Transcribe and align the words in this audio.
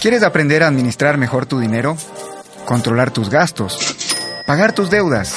¿Quieres 0.00 0.22
aprender 0.22 0.62
a 0.62 0.68
administrar 0.68 1.18
mejor 1.18 1.44
tu 1.44 1.58
dinero? 1.58 1.94
Controlar 2.64 3.10
tus 3.10 3.28
gastos, 3.28 3.96
pagar 4.46 4.72
tus 4.72 4.88
deudas, 4.88 5.34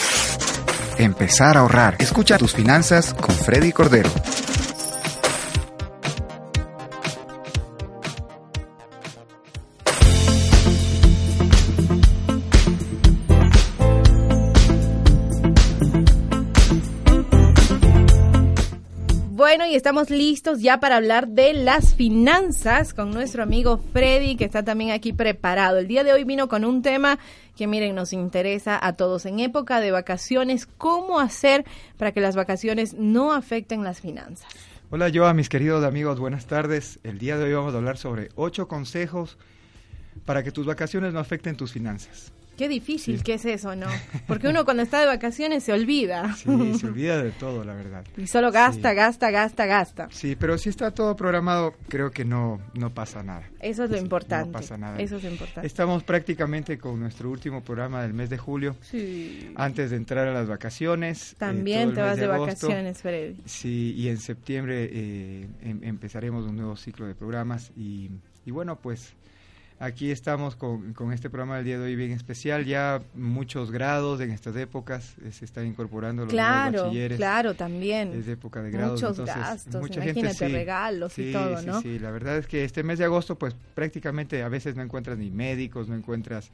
empezar 0.97 1.57
a 1.57 1.61
ahorrar. 1.61 1.97
Escucha 1.99 2.37
tus 2.37 2.53
finanzas 2.53 3.13
con 3.13 3.35
Freddy 3.35 3.73
Cordero. 3.73 4.09
Estamos 19.83 20.09
listos 20.09 20.61
ya 20.61 20.79
para 20.79 20.95
hablar 20.95 21.27
de 21.27 21.53
las 21.53 21.93
finanzas 21.93 22.93
con 22.93 23.11
nuestro 23.11 23.43
amigo 23.43 23.81
Freddy, 23.91 24.37
que 24.37 24.45
está 24.45 24.63
también 24.63 24.91
aquí 24.91 25.11
preparado. 25.11 25.77
El 25.77 25.89
día 25.89 26.05
de 26.05 26.13
hoy 26.13 26.23
vino 26.23 26.47
con 26.47 26.63
un 26.63 26.81
tema 26.81 27.19
que, 27.57 27.67
miren, 27.67 27.93
nos 27.93 28.13
interesa 28.13 28.79
a 28.81 28.93
todos. 28.93 29.25
En 29.25 29.41
época 29.41 29.81
de 29.81 29.91
vacaciones, 29.91 30.67
¿cómo 30.77 31.19
hacer 31.19 31.65
para 31.97 32.13
que 32.13 32.21
las 32.21 32.37
vacaciones 32.37 32.93
no 32.93 33.33
afecten 33.33 33.83
las 33.83 33.99
finanzas? 33.99 34.49
Hola, 34.89 35.09
yo 35.09 35.27
a 35.27 35.33
mis 35.33 35.49
queridos 35.49 35.83
amigos, 35.83 36.17
buenas 36.17 36.45
tardes. 36.45 37.01
El 37.03 37.19
día 37.19 37.37
de 37.37 37.43
hoy 37.43 37.53
vamos 37.53 37.73
a 37.73 37.77
hablar 37.79 37.97
sobre 37.97 38.29
ocho 38.35 38.69
consejos 38.69 39.37
para 40.23 40.43
que 40.43 40.53
tus 40.53 40.65
vacaciones 40.65 41.11
no 41.11 41.19
afecten 41.19 41.57
tus 41.57 41.73
finanzas. 41.73 42.31
Qué 42.57 42.69
difícil 42.69 43.23
que 43.23 43.35
es 43.35 43.45
eso, 43.45 43.75
¿no? 43.75 43.87
Porque 44.27 44.47
uno 44.47 44.65
cuando 44.65 44.83
está 44.83 44.99
de 44.99 45.07
vacaciones 45.07 45.63
se 45.63 45.73
olvida. 45.73 46.33
Sí, 46.35 46.75
se 46.75 46.87
olvida 46.87 47.21
de 47.21 47.31
todo, 47.31 47.63
la 47.63 47.73
verdad. 47.73 48.05
Y 48.17 48.27
solo 48.27 48.51
gasta, 48.51 48.93
gasta, 48.93 49.31
gasta, 49.31 49.65
gasta. 49.65 50.07
Sí, 50.11 50.35
pero 50.35 50.57
si 50.57 50.69
está 50.69 50.91
todo 50.91 51.15
programado, 51.15 51.73
creo 51.87 52.11
que 52.11 52.25
no, 52.25 52.61
no 52.73 52.93
pasa 52.93 53.23
nada. 53.23 53.49
Eso 53.59 53.85
es 53.85 53.91
lo 53.91 53.97
importante. 53.97 54.47
No 54.47 54.51
pasa 54.51 54.77
nada. 54.77 54.99
Eso 54.99 55.17
es 55.17 55.23
lo 55.23 55.29
importante. 55.29 55.65
Estamos 55.65 56.03
prácticamente 56.03 56.77
con 56.77 56.99
nuestro 56.99 57.29
último 57.29 57.63
programa 57.63 58.01
del 58.03 58.13
mes 58.13 58.29
de 58.29 58.37
julio. 58.37 58.75
Sí. 58.81 59.51
Antes 59.55 59.91
de 59.91 59.97
entrar 59.97 60.27
a 60.27 60.33
las 60.33 60.47
vacaciones. 60.47 61.33
Eh, 61.33 61.35
También 61.39 61.93
te 61.93 62.01
vas 62.01 62.17
de, 62.17 62.27
vacaciones, 62.27 63.01
Freddy. 63.01 63.37
Sí, 63.45 63.93
y 63.97 64.09
en 64.09 64.17
septiembre 64.17 64.89
eh, 64.91 65.47
em, 65.63 65.83
empezaremos 65.83 66.45
un 66.45 66.55
nuevo 66.55 66.75
ciclo 66.75 67.07
de 67.07 67.15
programas. 67.15 67.71
Y, 67.75 68.09
y 68.45 68.51
bueno, 68.51 68.77
pues 68.77 69.13
Aquí 69.79 70.11
estamos 70.11 70.55
con, 70.55 70.93
con, 70.93 71.11
este 71.11 71.29
programa 71.29 71.57
del 71.57 71.65
día 71.65 71.77
de 71.77 71.85
hoy 71.85 71.95
bien 71.95 72.11
especial. 72.11 72.65
Ya 72.65 73.01
muchos 73.13 73.71
grados 73.71 74.21
en 74.21 74.31
estas 74.31 74.55
épocas 74.55 75.15
eh, 75.23 75.31
se 75.31 75.45
están 75.45 75.65
incorporando 75.67 76.23
los 76.23 76.31
claro, 76.31 76.83
bachilleres. 76.83 77.17
Claro, 77.17 77.53
también. 77.53 78.13
Es 78.13 78.27
época 78.27 78.61
de 78.61 78.71
grados. 78.71 79.01
Muchos 79.01 79.19
entonces, 79.19 79.35
gastos, 79.35 79.81
mucha 79.81 80.03
imagínate 80.03 80.27
gente, 80.27 80.45
sí, 80.47 80.53
regalos 80.53 81.13
sí, 81.13 81.29
y 81.29 81.33
todo, 81.33 81.57
sí, 81.59 81.65
¿no? 81.65 81.81
Sí, 81.81 81.99
la 81.99 82.11
verdad 82.11 82.37
es 82.37 82.47
que 82.47 82.63
este 82.63 82.83
mes 82.83 82.99
de 82.99 83.05
agosto, 83.05 83.37
pues 83.37 83.55
prácticamente 83.75 84.43
a 84.43 84.49
veces 84.49 84.75
no 84.75 84.83
encuentras 84.83 85.17
ni 85.17 85.31
médicos, 85.31 85.87
no 85.89 85.95
encuentras 85.95 86.49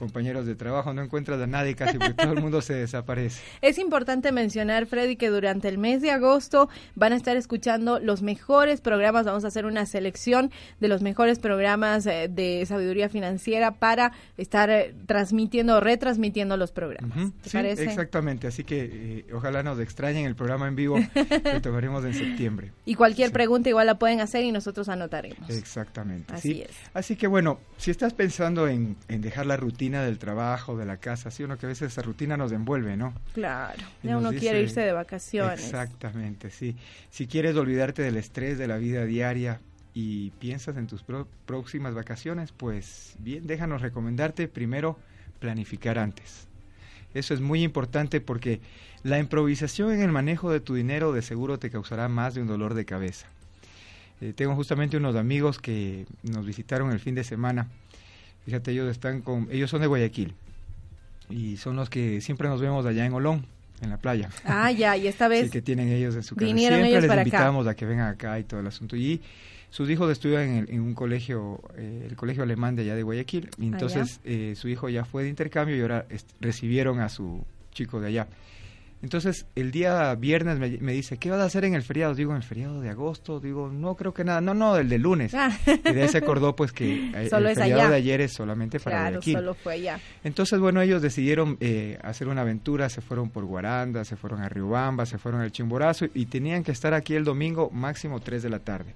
compañeros 0.00 0.46
de 0.46 0.56
trabajo, 0.56 0.92
no 0.92 1.02
encuentras 1.02 1.40
a 1.40 1.46
nadie 1.46 1.76
casi 1.76 1.98
porque 1.98 2.14
todo 2.14 2.32
el 2.32 2.40
mundo 2.40 2.60
se 2.62 2.74
desaparece. 2.74 3.40
Es 3.62 3.78
importante 3.78 4.32
mencionar, 4.32 4.86
Freddy, 4.86 5.14
que 5.16 5.28
durante 5.28 5.68
el 5.68 5.78
mes 5.78 6.00
de 6.02 6.10
agosto 6.10 6.68
van 6.96 7.12
a 7.12 7.16
estar 7.16 7.36
escuchando 7.36 8.00
los 8.00 8.22
mejores 8.22 8.80
programas, 8.80 9.26
vamos 9.26 9.44
a 9.44 9.48
hacer 9.48 9.66
una 9.66 9.84
selección 9.86 10.50
de 10.80 10.88
los 10.88 11.02
mejores 11.02 11.38
programas 11.38 12.06
eh, 12.06 12.28
de 12.28 12.64
sabiduría 12.66 13.08
financiera 13.10 13.72
para 13.72 14.12
estar 14.38 14.70
eh, 14.70 14.94
transmitiendo 15.06 15.76
o 15.76 15.80
retransmitiendo 15.80 16.56
los 16.56 16.72
programas. 16.72 17.16
Uh 17.16 17.20
-huh. 17.20 17.32
¿Te 17.42 17.50
sí, 17.50 17.56
parece? 17.56 17.84
exactamente, 17.84 18.46
así 18.46 18.64
que 18.64 18.88
eh, 18.92 19.26
ojalá 19.34 19.62
nos 19.62 19.78
extrañen 19.78 20.24
el 20.24 20.34
programa 20.34 20.66
en 20.66 20.74
vivo 20.76 20.96
que 21.14 21.60
tomaremos 21.60 22.04
en 22.06 22.14
septiembre. 22.14 22.72
Y 22.86 22.94
cualquier 22.94 23.28
Sí. 23.28 23.34
pregunta 23.34 23.68
igual 23.68 23.86
la 23.86 23.96
pueden 23.98 24.20
hacer 24.20 24.42
y 24.44 24.50
nosotros 24.52 24.88
anotaremos. 24.88 25.50
Exactamente. 25.50 26.32
Así 26.32 26.54
sí. 26.54 26.62
es. 26.62 26.70
Así 26.94 27.16
que 27.16 27.26
bueno, 27.26 27.58
si 27.76 27.90
estás 27.90 28.14
pensando 28.14 28.66
en, 28.66 28.96
en 29.08 29.20
dejar 29.20 29.44
la 29.44 29.56
rutina 29.58 29.89
del 29.98 30.18
trabajo, 30.18 30.76
de 30.76 30.86
la 30.86 30.98
casa, 30.98 31.30
sí, 31.30 31.42
uno 31.42 31.58
que 31.58 31.66
a 31.66 31.68
veces 31.68 31.90
esa 31.92 32.02
rutina 32.02 32.36
nos 32.36 32.52
envuelve, 32.52 32.96
¿no? 32.96 33.12
Claro, 33.34 33.82
Y 34.02 34.06
ya 34.08 34.18
uno 34.18 34.30
dice- 34.30 34.40
quiere 34.40 34.62
irse 34.62 34.80
de 34.80 34.92
vacaciones. 34.92 35.60
Exactamente, 35.60 36.50
sí. 36.50 36.76
Si 37.10 37.26
quieres 37.26 37.56
olvidarte 37.56 38.02
del 38.02 38.16
estrés 38.16 38.56
de 38.58 38.68
la 38.68 38.76
vida 38.78 39.04
diaria 39.04 39.60
y 39.92 40.30
piensas 40.38 40.76
en 40.76 40.86
tus 40.86 41.02
pro- 41.02 41.26
próximas 41.46 41.94
vacaciones, 41.94 42.52
pues 42.52 43.14
bien, 43.18 43.46
déjanos 43.46 43.82
recomendarte 43.82 44.46
primero 44.48 44.96
planificar 45.40 45.98
antes. 45.98 46.46
Eso 47.12 47.34
es 47.34 47.40
muy 47.40 47.62
importante 47.64 48.20
porque 48.20 48.60
la 49.02 49.18
improvisación 49.18 49.92
en 49.92 50.00
el 50.02 50.12
manejo 50.12 50.52
de 50.52 50.60
tu 50.60 50.74
dinero 50.74 51.12
de 51.12 51.22
seguro 51.22 51.58
te 51.58 51.70
causará 51.70 52.08
más 52.08 52.34
de 52.34 52.42
un 52.42 52.46
dolor 52.46 52.74
de 52.74 52.84
cabeza. 52.84 53.26
Eh, 54.20 54.32
tengo 54.36 54.54
justamente 54.54 54.98
unos 54.98 55.16
amigos 55.16 55.58
que 55.58 56.06
nos 56.22 56.44
visitaron 56.46 56.92
el 56.92 57.00
fin 57.00 57.14
de 57.14 57.24
semana. 57.24 57.68
Fíjate, 58.50 58.72
ellos 58.72 58.90
están 58.90 59.20
con, 59.22 59.46
ellos 59.52 59.70
son 59.70 59.80
de 59.80 59.86
Guayaquil 59.86 60.34
y 61.28 61.56
son 61.56 61.76
los 61.76 61.88
que 61.88 62.20
siempre 62.20 62.48
nos 62.48 62.60
vemos 62.60 62.84
allá 62.84 63.06
en 63.06 63.12
Olón, 63.12 63.46
en 63.80 63.90
la 63.90 63.96
playa. 63.98 64.28
Ah, 64.44 64.72
ya, 64.72 64.96
y 64.96 65.06
esta 65.06 65.28
vez 65.28 65.44
Sí, 65.44 65.50
que 65.50 65.62
tienen 65.62 65.88
ellos 65.88 66.16
en 66.16 66.24
su 66.24 66.34
casa. 66.34 66.46
vinieron 66.46 66.78
Siempre 66.78 66.90
ellos 66.90 67.02
les 67.02 67.08
para 67.08 67.20
acá. 67.22 67.28
invitamos 67.28 67.66
a 67.68 67.76
que 67.76 67.86
vengan 67.86 68.08
acá 68.08 68.40
y 68.40 68.42
todo 68.42 68.58
el 68.58 68.66
asunto. 68.66 68.96
Y 68.96 69.20
sus 69.70 69.88
hijos 69.88 70.10
estudian 70.10 70.42
en, 70.42 70.56
el- 70.56 70.70
en 70.70 70.80
un 70.80 70.94
colegio, 70.94 71.60
eh, 71.76 72.08
el 72.10 72.16
colegio 72.16 72.42
alemán 72.42 72.74
de 72.74 72.82
allá 72.82 72.96
de 72.96 73.04
Guayaquil. 73.04 73.50
Y 73.56 73.66
Allá. 73.66 73.72
entonces 73.72 74.18
eh, 74.24 74.54
su 74.56 74.66
hijo 74.66 74.88
ya 74.88 75.04
fue 75.04 75.22
de 75.22 75.28
intercambio 75.28 75.76
y 75.76 75.80
ahora 75.80 76.06
recibieron 76.40 76.98
a 76.98 77.08
su 77.08 77.44
chico 77.72 78.00
de 78.00 78.08
allá. 78.08 78.26
Entonces 79.02 79.46
el 79.54 79.70
día 79.70 80.14
viernes 80.14 80.58
me, 80.58 80.76
me 80.78 80.92
dice, 80.92 81.16
¿qué 81.16 81.30
vas 81.30 81.40
a 81.40 81.44
hacer 81.44 81.64
en 81.64 81.74
el 81.74 81.82
feriado? 81.82 82.14
Digo, 82.14 82.32
en 82.32 82.36
el 82.36 82.42
feriado 82.42 82.82
de 82.82 82.90
agosto. 82.90 83.40
Digo, 83.40 83.70
no 83.72 83.94
creo 83.94 84.12
que 84.12 84.24
nada. 84.24 84.42
No, 84.42 84.52
no, 84.52 84.76
el 84.76 84.88
de 84.90 84.98
lunes. 84.98 85.32
Ah. 85.34 85.50
Y 85.66 85.92
de 85.92 86.02
ahí 86.02 86.08
se 86.08 86.18
acordó 86.18 86.54
pues 86.54 86.72
que 86.72 87.10
eh, 87.14 87.28
Solo 87.30 87.48
el 87.48 87.56
feriado 87.56 87.80
allá. 87.82 87.90
de 87.90 87.96
ayer 87.96 88.20
es 88.20 88.34
solamente 88.34 88.78
para 88.78 88.96
claro, 88.96 89.10
Guayaquil. 89.16 89.34
solo 89.34 89.54
fue 89.54 89.72
allá. 89.74 90.00
Entonces, 90.22 90.58
bueno, 90.60 90.82
ellos 90.82 91.00
decidieron 91.00 91.56
eh, 91.60 91.98
hacer 92.02 92.28
una 92.28 92.42
aventura, 92.42 92.90
se 92.90 93.00
fueron 93.00 93.30
por 93.30 93.44
Guaranda, 93.46 94.04
se 94.04 94.16
fueron 94.16 94.42
a 94.42 94.48
Riobamba, 94.50 95.06
se 95.06 95.16
fueron 95.16 95.40
al 95.40 95.50
Chimborazo 95.50 96.06
y 96.12 96.26
tenían 96.26 96.62
que 96.62 96.72
estar 96.72 96.92
aquí 96.92 97.14
el 97.14 97.24
domingo 97.24 97.70
máximo 97.70 98.20
3 98.20 98.42
de 98.42 98.50
la 98.50 98.58
tarde. 98.58 98.94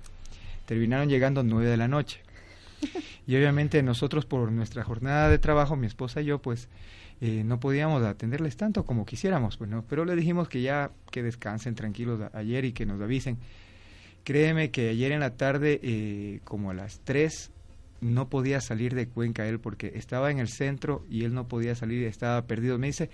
Terminaron 0.66 1.08
llegando 1.08 1.42
9 1.42 1.66
de 1.68 1.76
la 1.76 1.88
noche. 1.88 2.20
Y 3.26 3.34
obviamente 3.36 3.82
nosotros 3.82 4.26
por 4.26 4.52
nuestra 4.52 4.84
jornada 4.84 5.30
de 5.30 5.38
trabajo, 5.38 5.76
mi 5.76 5.86
esposa 5.86 6.20
y 6.20 6.26
yo, 6.26 6.40
pues 6.40 6.68
eh, 7.26 7.42
no 7.42 7.58
podíamos 7.58 8.02
atenderles 8.02 8.54
tanto 8.58 8.84
como 8.84 9.06
quisiéramos, 9.06 9.56
pues 9.56 9.70
no, 9.70 9.82
pero 9.88 10.04
le 10.04 10.14
dijimos 10.14 10.46
que 10.46 10.60
ya 10.60 10.90
que 11.10 11.22
descansen 11.22 11.74
tranquilos 11.74 12.20
ayer 12.34 12.66
y 12.66 12.72
que 12.72 12.84
nos 12.84 13.00
avisen. 13.00 13.38
Créeme 14.24 14.70
que 14.70 14.90
ayer 14.90 15.10
en 15.10 15.20
la 15.20 15.30
tarde, 15.30 15.80
eh, 15.82 16.40
como 16.44 16.70
a 16.70 16.74
las 16.74 17.00
3, 17.04 17.50
no 18.02 18.28
podía 18.28 18.60
salir 18.60 18.94
de 18.94 19.08
Cuenca 19.08 19.46
él 19.46 19.58
porque 19.58 19.92
estaba 19.94 20.30
en 20.30 20.38
el 20.38 20.48
centro 20.48 21.02
y 21.08 21.24
él 21.24 21.32
no 21.32 21.48
podía 21.48 21.74
salir, 21.74 22.06
estaba 22.06 22.42
perdido. 22.42 22.78
Me 22.78 22.88
dice, 22.88 23.08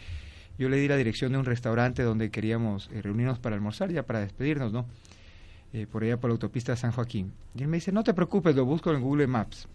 yo 0.59 0.69
le 0.69 0.79
di 0.79 0.89
la 0.89 0.97
dirección 0.97 1.31
de 1.31 1.39
un 1.39 1.45
restaurante 1.45 2.03
donde 2.03 2.33
queríamos 2.33 2.91
eh, 2.93 3.03
reunirnos 3.03 3.39
para 3.39 3.55
almorzar, 3.55 3.93
ya 3.93 4.03
para 4.03 4.19
despedirnos, 4.19 4.73
¿no? 4.73 4.87
Eh, 5.73 5.87
por 5.87 6.03
allá 6.03 6.19
por 6.19 6.31
la 6.31 6.33
autopista 6.33 6.75
San 6.75 6.91
Joaquín. 6.91 7.33
Y 7.55 7.63
él 7.63 7.69
me 7.69 7.77
dice, 7.77 7.93
no 7.93 8.03
te 8.03 8.13
preocupes, 8.13 8.57
lo 8.57 8.65
busco 8.65 8.93
en 8.93 9.03
Google 9.03 9.29
Maps. 9.29 9.69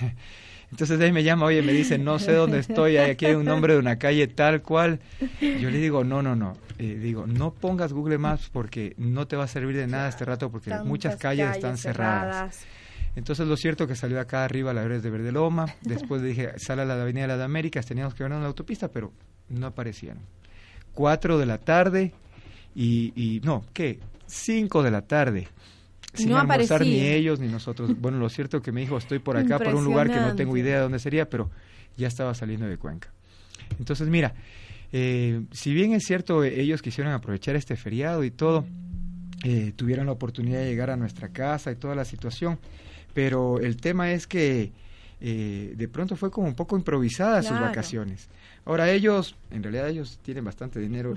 Entonces 0.70 1.00
ahí 1.00 1.12
me 1.12 1.22
llama, 1.22 1.46
oye, 1.46 1.62
me 1.62 1.72
dice, 1.72 1.98
no 1.98 2.18
sé 2.18 2.32
dónde 2.32 2.58
estoy, 2.58 2.96
aquí 2.96 3.26
hay 3.26 3.34
un 3.34 3.44
nombre 3.44 3.74
de 3.74 3.78
una 3.78 3.96
calle 3.98 4.26
tal 4.26 4.62
cual. 4.62 5.00
Yo 5.40 5.70
le 5.70 5.78
digo, 5.78 6.04
no, 6.04 6.22
no, 6.22 6.34
no. 6.34 6.54
Eh, 6.78 6.98
digo, 7.00 7.26
no 7.26 7.52
pongas 7.54 7.92
Google 7.92 8.18
Maps 8.18 8.50
porque 8.52 8.94
no 8.96 9.28
te 9.28 9.36
va 9.36 9.44
a 9.44 9.48
servir 9.48 9.76
de 9.76 9.86
nada 9.86 10.08
este 10.08 10.24
rato 10.24 10.50
porque 10.50 10.70
Tantas 10.70 10.86
muchas 10.86 11.16
calles, 11.16 11.48
están 11.54 11.78
cerradas. 11.78 12.66
Entonces 13.16 13.46
lo 13.46 13.56
cierto 13.56 13.86
que 13.86 13.94
salió 13.94 14.18
acá 14.18 14.44
arriba 14.44 14.72
a 14.72 14.74
la 14.74 14.82
Veres 14.82 15.04
de 15.04 15.10
Verdeloma, 15.10 15.66
después 15.82 16.20
le 16.20 16.28
dije, 16.28 16.52
sale 16.58 16.82
a 16.82 16.84
la 16.84 17.00
Avenida 17.00 17.22
de 17.22 17.36
las 17.36 17.40
Américas, 17.40 17.86
teníamos 17.86 18.14
que 18.14 18.24
vernos 18.24 18.38
en 18.38 18.42
la 18.42 18.48
autopista, 18.48 18.88
pero 18.88 19.12
no 19.48 19.66
aparecieron. 19.66 20.18
Cuatro 20.92 21.38
de 21.38 21.46
la 21.46 21.58
tarde 21.58 22.12
y, 22.74 23.12
y 23.14 23.40
no, 23.44 23.64
¿qué? 23.72 24.00
Cinco 24.26 24.82
de 24.82 24.90
la 24.90 25.02
tarde. 25.02 25.48
Sin 26.14 26.30
No 26.30 26.38
almorzar 26.38 26.82
ni 26.82 27.00
ellos 27.00 27.40
ni 27.40 27.48
nosotros. 27.48 27.90
Bueno, 28.00 28.18
lo 28.18 28.28
cierto 28.28 28.62
que 28.62 28.72
me 28.72 28.80
dijo, 28.80 28.96
estoy 28.96 29.18
por 29.18 29.36
acá, 29.36 29.58
por 29.58 29.74
un 29.74 29.84
lugar 29.84 30.10
que 30.10 30.20
no 30.20 30.34
tengo 30.34 30.56
idea 30.56 30.76
de 30.76 30.82
dónde 30.82 30.98
sería, 30.98 31.28
pero 31.28 31.50
ya 31.96 32.08
estaba 32.08 32.34
saliendo 32.34 32.66
de 32.66 32.76
Cuenca. 32.76 33.12
Entonces, 33.78 34.08
mira, 34.08 34.34
eh, 34.92 35.42
si 35.52 35.74
bien 35.74 35.92
es 35.92 36.04
cierto, 36.04 36.44
ellos 36.44 36.82
quisieron 36.82 37.12
aprovechar 37.12 37.56
este 37.56 37.76
feriado 37.76 38.24
y 38.24 38.30
todo, 38.30 38.64
eh, 39.42 39.72
tuvieron 39.76 40.06
la 40.06 40.12
oportunidad 40.12 40.60
de 40.60 40.66
llegar 40.66 40.90
a 40.90 40.96
nuestra 40.96 41.28
casa 41.28 41.72
y 41.72 41.76
toda 41.76 41.94
la 41.94 42.04
situación, 42.04 42.58
pero 43.12 43.58
el 43.58 43.76
tema 43.76 44.12
es 44.12 44.26
que 44.26 44.72
eh, 45.20 45.74
de 45.76 45.88
pronto 45.88 46.16
fue 46.16 46.30
como 46.30 46.46
un 46.48 46.54
poco 46.54 46.76
improvisada 46.76 47.42
sus 47.42 47.58
vacaciones. 47.58 48.28
Ahora 48.66 48.90
ellos, 48.90 49.36
en 49.50 49.62
realidad 49.62 49.88
ellos 49.88 50.18
tienen 50.22 50.44
bastante 50.44 50.80
dinero 50.80 51.14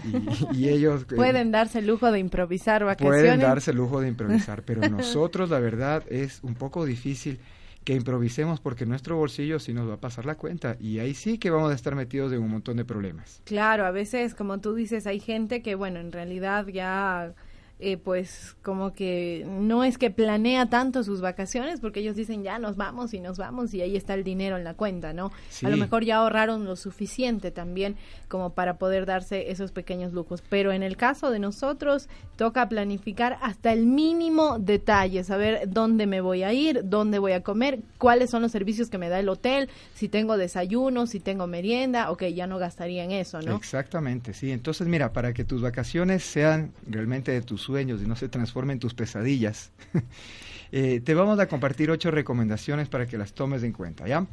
y, 0.51 0.57
y 0.57 0.69
ellos 0.69 1.03
eh, 1.03 1.15
Pueden 1.15 1.51
darse 1.51 1.79
el 1.79 1.88
lujo 1.88 2.11
de 2.11 2.19
improvisar 2.19 2.83
vacaciones. 2.83 3.21
pueden 3.21 3.39
darse 3.39 3.71
el 3.71 3.77
lujo 3.77 4.01
de 4.01 4.09
improvisar, 4.09 4.63
pero 4.63 4.81
nosotros 4.89 5.49
la 5.49 5.59
verdad 5.59 6.03
es 6.09 6.39
un 6.44 6.55
poco 6.55 6.85
difícil 6.85 7.39
que 7.83 7.94
improvisemos 7.94 8.59
porque 8.59 8.85
nuestro 8.85 9.15
bolsillo 9.15 9.59
sí 9.59 9.73
nos 9.73 9.89
va 9.89 9.94
a 9.94 10.00
pasar 10.01 10.25
la 10.25 10.35
cuenta 10.35 10.75
y 10.77 11.00
ahí 11.00 11.13
sí 11.13 11.38
que 11.38 11.50
vamos 11.50 11.71
a 11.71 11.75
estar 11.75 11.95
metidos 11.95 12.33
en 12.33 12.39
un 12.41 12.50
montón 12.50 12.75
de 12.75 12.83
problemas. 12.83 13.41
Claro, 13.45 13.85
a 13.85 13.91
veces, 13.91 14.35
como 14.35 14.59
tú 14.59 14.75
dices, 14.75 15.07
hay 15.07 15.21
gente 15.21 15.61
que, 15.61 15.75
bueno, 15.75 16.01
en 16.01 16.11
realidad 16.11 16.67
ya 16.67 17.33
eh, 17.79 17.97
pues 17.97 18.56
como 18.63 18.94
que 18.94 19.45
no 19.47 19.83
es 19.83 20.00
que 20.00 20.09
planea 20.09 20.68
tanto 20.68 21.03
sus 21.03 21.21
vacaciones 21.21 21.79
porque 21.79 22.00
ellos 22.00 22.15
dicen 22.15 22.41
ya 22.41 22.57
nos 22.57 22.75
vamos 22.75 23.13
y 23.13 23.19
nos 23.19 23.38
vamos 23.38 23.71
y 23.74 23.81
ahí 23.81 23.95
está 23.95 24.15
el 24.15 24.24
dinero 24.24 24.57
en 24.57 24.63
la 24.63 24.74
cuenta, 24.74 25.13
¿no? 25.13 25.31
A 25.63 25.69
lo 25.69 25.77
mejor 25.77 26.03
ya 26.03 26.18
ahorraron 26.18 26.65
lo 26.65 26.75
suficiente 26.75 27.51
también 27.51 27.95
como 28.27 28.53
para 28.53 28.77
poder 28.77 29.06
darse 29.06 29.51
esos 29.51 29.71
pequeños 29.71 30.12
lujos. 30.12 30.41
Pero 30.50 30.71
en 30.71 30.81
el 30.81 30.97
caso 30.97 31.29
de 31.29 31.38
nosotros 31.38 32.09
toca 32.35 32.68
planificar 32.68 33.38
hasta 33.41 33.74
el 33.74 33.85
mínimo 33.85 34.57
detalle, 34.57 35.24
saber 35.24 35.69
dónde 35.69 36.07
me 36.07 36.21
voy 36.21 36.44
a 36.44 36.53
ir, 36.53 36.81
dónde 36.83 37.19
voy 37.19 37.33
a 37.33 37.44
comer, 37.44 37.79
cuáles 38.00 38.31
son 38.31 38.41
los 38.41 38.51
servicios 38.51 38.89
que 38.89 38.97
me 38.97 39.09
da 39.09 39.19
el 39.19 39.29
hotel, 39.29 39.69
si 39.94 40.09
tengo 40.09 40.38
desayuno, 40.38 41.06
si 41.06 41.19
tengo 41.19 41.45
merienda, 41.45 42.09
ok, 42.12 42.24
ya 42.25 42.47
no 42.47 42.57
gastaría 42.57 43.03
en 43.03 43.12
eso, 43.12 43.41
¿no? 43.41 43.56
Exactamente, 43.56 44.33
sí. 44.33 44.51
Entonces, 44.51 44.88
mira, 44.88 45.13
para 45.13 45.33
que 45.33 45.44
tus 45.44 45.62
vacaciones 45.62 46.24
sean 46.24 46.71
realmente 46.88 47.31
de 47.31 47.41
tus 47.41 47.66
sueños 47.67 48.01
y 48.01 48.07
no 48.07 48.15
se 48.15 48.29
transformen 48.29 48.75
en 48.75 48.79
tus 48.79 48.93
pesadillas, 48.93 49.71
eh, 50.71 51.01
te 51.03 51.13
vamos 51.13 51.37
a 51.39 51.47
compartir 51.47 51.91
ocho 51.91 52.09
recomendaciones 52.09 52.87
para 52.87 53.05
que 53.05 53.17
las 53.17 53.33
tomes 53.33 53.63
en 53.63 53.73
cuenta, 53.73 54.07
¿ya? 54.07 54.25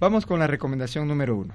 Vamos 0.00 0.26
con 0.26 0.40
la 0.40 0.46
recomendación 0.46 1.08
número 1.08 1.36
uno. 1.36 1.54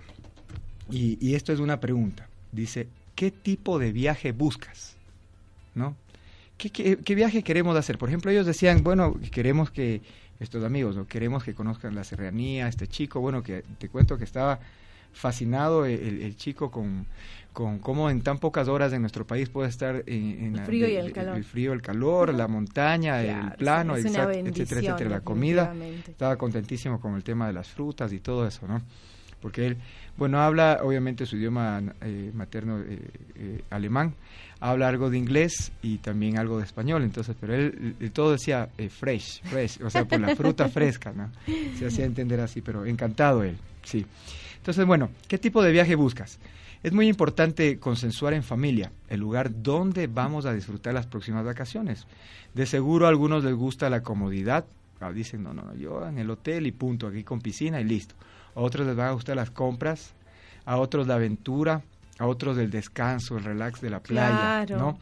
Y, 0.90 1.36
esto 1.36 1.54
es 1.54 1.60
una 1.60 1.80
pregunta. 1.80 2.28
Dice, 2.52 2.88
¿qué 3.16 3.32
tipo 3.32 3.78
de 3.78 3.92
viaje 3.92 4.32
buscas? 4.32 4.96
¿No? 5.76 5.96
¿Qué, 6.58 7.16
viaje 7.16 7.44
queremos 7.44 7.76
hacer? 7.78 7.98
Por 7.98 8.10
ejemplo, 8.10 8.32
ellos 8.32 8.46
decían, 8.46 8.84
bueno, 8.84 9.16
queremos 9.32 9.72
que 9.72 10.02
estos 10.40 10.64
amigos, 10.64 10.98
queremos 11.08 11.44
que 11.44 11.54
conozcan 11.54 11.96
la 11.96 12.04
serranía, 12.04 12.68
este 12.68 12.88
chico, 12.88 13.20
bueno, 13.20 13.44
que 13.44 13.64
te 13.78 13.90
cuento 13.90 14.18
que 14.18 14.24
estaba 14.24 14.60
fascinado 15.14 15.86
el, 15.86 16.36
chico 16.36 16.72
con, 16.72 17.06
con 17.54 17.80
cómo 17.80 18.10
en 18.10 18.22
tan 18.22 18.38
pocas 18.38 18.68
horas 18.68 18.94
en 18.94 19.02
nuestro 19.02 19.26
país 19.26 19.50
puede 19.50 19.70
estar 19.70 20.04
en, 20.06 20.56
el 20.56 20.66
frío 20.66 20.88
y 20.88 20.96
el 20.96 21.12
calor, 21.12 21.38
el, 21.38 21.44
frío, 21.44 21.74
el 21.74 21.82
calor, 21.82 22.34
la 22.34 22.48
montaña, 22.48 23.22
el 23.22 23.52
plano, 23.54 23.98
etcétera, 23.98 24.34
etcétera, 24.34 25.10
la 25.10 25.22
comida. 25.22 25.74
Estaba 26.08 26.38
contentísimo 26.38 27.00
con 27.00 27.16
el 27.16 27.24
tema 27.24 27.48
de 27.48 27.54
las 27.54 27.68
frutas 27.68 28.14
y 28.14 28.20
todo 28.20 28.48
eso, 28.48 28.68
¿no? 28.68 28.82
Porque 29.42 29.66
él, 29.66 29.78
bueno, 30.18 30.40
habla 30.40 30.82
obviamente 30.84 31.26
su 31.26 31.36
idioma 31.36 31.82
eh, 32.02 32.32
materno 32.34 32.80
eh, 32.80 33.00
eh, 33.36 33.64
alemán, 33.72 34.14
habla 34.60 34.88
algo 34.88 35.10
de 35.10 35.18
inglés 35.18 35.72
y 35.82 35.98
también 35.98 36.38
algo 36.38 36.60
de 36.60 36.66
español, 36.66 37.02
entonces, 37.02 37.36
pero 37.40 37.56
él, 37.56 37.96
todo 38.14 38.34
decía 38.34 38.70
fresh, 38.90 39.42
fresh, 39.42 39.82
o 39.82 39.90
sea, 39.90 40.06
por 40.06 40.20
la 40.20 40.36
fruta 40.36 40.70
fresca, 40.70 41.12
¿no? 41.12 41.32
Se 41.78 41.88
hacía 41.88 42.06
entender 42.06 42.40
así, 42.40 42.62
pero 42.62 42.86
encantado 42.86 43.44
él, 43.44 43.58
sí. 43.84 44.06
Entonces, 44.58 44.86
bueno, 44.86 45.10
¿qué 45.28 45.38
tipo 45.38 45.64
de 45.64 45.72
viaje 45.72 45.96
buscas? 45.96 46.40
Es 46.84 46.94
muy 46.94 47.08
importante 47.08 47.78
consensuar 47.80 48.34
en 48.34 48.44
familia 48.44 48.92
el 49.08 49.20
lugar 49.20 49.52
donde 49.62 50.08
vamos 50.08 50.46
a 50.46 50.54
disfrutar 50.54 50.94
las 50.94 51.06
próximas 51.06 51.46
vacaciones. 51.46 52.08
De 52.54 52.66
seguro 52.66 53.06
a 53.06 53.10
algunos 53.10 53.44
les 53.44 53.54
gusta 53.54 53.90
la 53.90 54.02
comodidad, 54.02 54.66
ah, 55.00 55.12
dicen, 55.12 55.44
no, 55.44 55.54
no, 55.54 55.76
yo 55.76 56.08
en 56.08 56.18
el 56.18 56.30
hotel 56.30 56.66
y 56.68 56.72
punto, 56.72 57.08
aquí 57.08 57.24
con 57.24 57.40
piscina 57.40 57.80
y 57.82 57.84
listo. 57.84 58.16
A 58.56 58.62
otros 58.62 58.88
les 58.88 58.96
van 58.96 59.08
a 59.08 59.12
gustar 59.12 59.36
las 59.36 59.52
compras, 59.52 60.14
a 60.66 60.78
otros 60.78 61.08
la 61.08 61.16
aventura, 61.16 61.82
a 62.18 62.26
otros 62.26 62.58
el 62.58 62.72
descanso, 62.72 63.38
el 63.38 63.44
relax 63.44 63.82
de 63.82 63.90
la 63.90 64.00
playa, 64.00 64.66
¿no? 64.70 65.00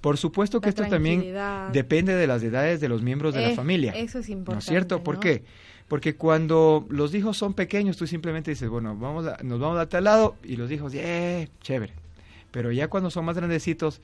Por 0.00 0.16
supuesto 0.16 0.60
que 0.60 0.70
esto 0.70 0.86
también 0.86 1.34
depende 1.72 2.14
de 2.14 2.26
las 2.26 2.42
edades 2.42 2.80
de 2.80 2.88
los 2.88 3.02
miembros 3.02 3.34
de 3.34 3.42
la 3.42 3.50
eh, 3.50 3.54
familia. 3.56 3.92
Eso 3.92 4.18
es 4.18 4.30
importante. 4.30 4.54
¿No 4.54 4.58
es 4.58 4.64
cierto? 4.64 5.02
¿Por 5.02 5.20
qué? 5.20 5.44
Porque 5.90 6.14
cuando 6.14 6.86
los 6.88 7.12
hijos 7.16 7.36
son 7.36 7.52
pequeños, 7.52 7.96
tú 7.96 8.06
simplemente 8.06 8.52
dices, 8.52 8.68
bueno, 8.68 8.96
vamos 8.96 9.26
nos 9.42 9.58
vamos 9.58 9.76
a 9.76 9.88
tal 9.88 10.04
lado 10.04 10.36
y 10.44 10.54
los 10.54 10.70
hijos, 10.70 10.92
¡eh! 10.94 11.48
Chévere. 11.62 11.94
Pero 12.52 12.70
ya 12.70 12.86
cuando 12.86 13.10
son 13.10 13.24
más 13.24 13.34
grandecitos, 13.34 14.00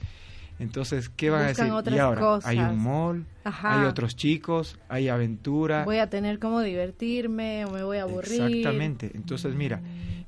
entonces, 0.58 1.08
¿qué 1.10 1.30
van 1.30 1.42
a 1.42 1.46
decir? 1.46 1.66
y 1.66 1.98
ahora, 1.98 2.40
hay 2.42 2.58
un 2.58 2.82
mall, 2.82 3.24
hay 3.44 3.86
otros 3.86 4.16
chicos, 4.16 4.80
hay 4.88 5.06
aventura. 5.06 5.84
Voy 5.84 5.98
a 5.98 6.10
tener 6.10 6.40
cómo 6.40 6.60
divertirme 6.60 7.64
o 7.66 7.70
me 7.70 7.84
voy 7.84 7.98
a 7.98 8.02
aburrir. 8.02 8.42
Exactamente. 8.42 9.12
Entonces, 9.14 9.54
mira, 9.54 9.80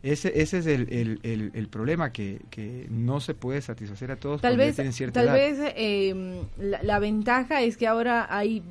ese, 0.04 0.40
ese 0.40 0.58
es 0.58 0.66
el, 0.66 1.18
el, 1.24 1.50
el, 1.52 1.66
problema, 1.66 2.12
que, 2.12 2.40
que, 2.50 2.86
no 2.88 3.18
se 3.18 3.34
puede 3.34 3.62
satisfacer 3.62 4.12
a 4.12 4.16
todos 4.16 4.40
tal 4.40 4.56
vez, 4.56 4.76
Tal 5.12 5.28
vez 5.30 5.58
eh, 5.74 6.40
la, 6.56 6.84
la, 6.84 7.00
ventaja 7.00 7.62
es 7.62 7.76
que 7.76 7.88
ahora 7.88 8.28
hay 8.30 8.62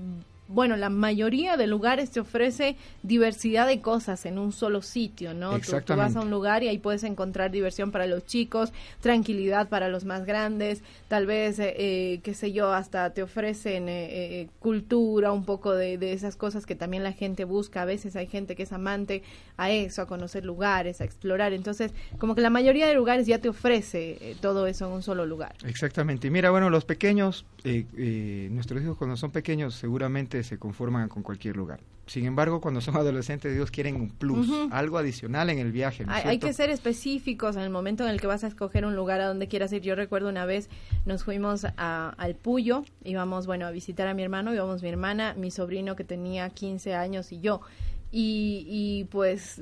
bueno, 0.47 0.77
la 0.77 0.89
mayoría 0.89 1.57
de 1.57 1.67
lugares 1.67 2.11
te 2.11 2.19
ofrece 2.19 2.77
diversidad 3.03 3.67
de 3.67 3.81
cosas 3.81 4.25
en 4.25 4.37
un 4.39 4.51
solo 4.53 4.81
sitio, 4.81 5.33
¿no? 5.33 5.59
Tú, 5.59 5.73
tú, 5.85 5.95
vas 5.95 6.15
a 6.15 6.21
un 6.21 6.31
lugar 6.31 6.63
y 6.63 6.69
ahí 6.69 6.77
puedes 6.77 7.03
encontrar 7.03 7.51
diversión 7.51 7.91
para 7.91 8.07
los 8.07 8.25
chicos, 8.25 8.71
tranquilidad 9.01 9.67
para 9.67 9.89
los 9.89 10.05
más 10.05 10.25
grandes, 10.25 10.81
tal 11.07 11.25
vez, 11.25 11.59
eh, 11.59 11.73
eh 11.77 12.19
qué 12.23 12.33
sé 12.33 12.53
yo, 12.53 12.71
hasta 12.71 13.13
te 13.13 13.23
ofrecen 13.23 13.89
eh, 13.89 14.41
eh, 14.41 14.47
cultura, 14.59 15.31
un 15.31 15.45
poco 15.45 15.73
de, 15.73 15.97
de, 15.97 16.13
esas 16.13 16.35
cosas 16.35 16.65
que 16.65 16.75
también 16.75 17.03
la 17.03 17.11
gente 17.11 17.43
busca. 17.43 17.81
A 17.81 17.85
veces 17.85 18.15
hay 18.15 18.27
gente 18.27 18.55
que 18.55 18.63
es 18.63 18.71
amante 18.71 19.23
a 19.57 19.71
eso, 19.71 20.01
a 20.01 20.07
conocer 20.07 20.45
lugares, 20.45 21.01
a 21.01 21.03
explorar. 21.03 21.53
Entonces, 21.53 21.93
como 22.19 22.35
que 22.35 22.41
la 22.41 22.49
mayoría 22.49 22.87
de 22.87 22.93
lugares 22.93 23.27
ya 23.27 23.39
te 23.39 23.49
ofrece 23.49 24.35
todo 24.41 24.67
eso 24.67 24.87
en 24.87 24.93
un 24.93 25.03
solo 25.03 25.25
lugar. 25.25 25.55
Exactamente. 25.65 26.27
Y 26.27 26.31
mira, 26.31 26.51
bueno, 26.51 26.69
los 26.69 26.85
pequeños, 26.85 27.45
nuestros 27.63 28.81
hijos 28.81 28.97
cuando 28.97 29.17
son 29.17 29.31
pequeños 29.31 29.75
seguramente 29.75 30.36
se 30.43 30.57
conforman 30.57 31.09
con 31.09 31.23
cualquier 31.23 31.55
lugar. 31.55 31.79
Sin 32.07 32.25
embargo, 32.25 32.61
cuando 32.61 32.81
son 32.81 32.95
adolescentes, 32.97 33.53
ellos 33.53 33.71
quieren 33.71 33.95
un 33.95 34.09
plus, 34.09 34.49
algo 34.71 34.97
adicional 34.97 35.49
en 35.49 35.59
el 35.59 35.71
viaje. 35.71 36.05
hay, 36.07 36.39
que 36.39 36.53
ser 36.53 36.69
específicos 36.69 37.55
en 37.55 37.63
el 37.63 37.69
momento 37.69 38.03
en 38.03 38.09
el 38.09 38.21
que 38.21 38.27
vas 38.27 38.43
a 38.43 38.47
escoger 38.47 38.85
un 38.85 38.95
lugar 38.95 39.21
a 39.21 39.27
donde 39.27 39.47
quieras 39.47 39.71
ir. 39.73 39.81
Yo 39.81 39.95
recuerdo 39.95 40.29
una 40.29 40.45
vez 40.45 40.69
nos 41.05 41.23
fuimos 41.23 41.65
a, 41.77 42.09
al 42.17 42.35
Puyo, 42.35 42.83
íbamos, 43.03 43.45
bueno, 43.45 43.67
a 43.67 43.71
visitar 43.71 44.07
a 44.07 44.13
mi 44.13 44.23
hermano, 44.23 44.53
íbamos 44.53 44.81
mi 44.81 44.89
hermana, 44.89 45.33
mi 45.37 45.51
sobrino 45.51 45.95
que 45.95 46.03
tenía 46.03 46.49
15 46.49 46.95
años 46.95 47.31
y 47.31 47.41
yo. 47.41 47.61
Y, 48.09 48.65
y 48.69 49.03
pues 49.05 49.61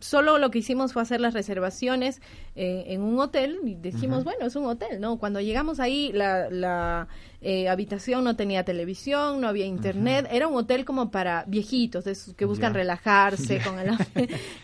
solo 0.00 0.38
lo 0.38 0.50
que 0.50 0.58
hicimos 0.60 0.92
fue 0.92 1.02
hacer 1.02 1.20
las 1.20 1.34
reservaciones 1.34 2.20
eh, 2.56 2.84
en 2.88 3.02
un 3.02 3.18
hotel 3.18 3.58
y 3.64 3.74
dijimos, 3.74 4.24
bueno, 4.24 4.46
es 4.46 4.56
un 4.56 4.66
hotel, 4.66 5.00
¿no? 5.00 5.18
Cuando 5.18 5.40
llegamos 5.40 5.80
ahí, 5.80 6.10
la, 6.12 6.48
la 6.50 7.08
eh, 7.40 7.68
habitación 7.68 8.24
no 8.24 8.36
tenía 8.36 8.64
televisión, 8.64 9.40
no 9.40 9.48
había 9.48 9.66
internet, 9.66 10.26
era 10.30 10.48
un 10.48 10.56
hotel 10.56 10.84
como 10.84 11.10
para 11.10 11.44
viejitos, 11.46 12.06
esos 12.06 12.34
que 12.34 12.44
buscan 12.46 12.74
relajarse 12.74 13.60
con 13.64 13.78
el... 13.78 13.90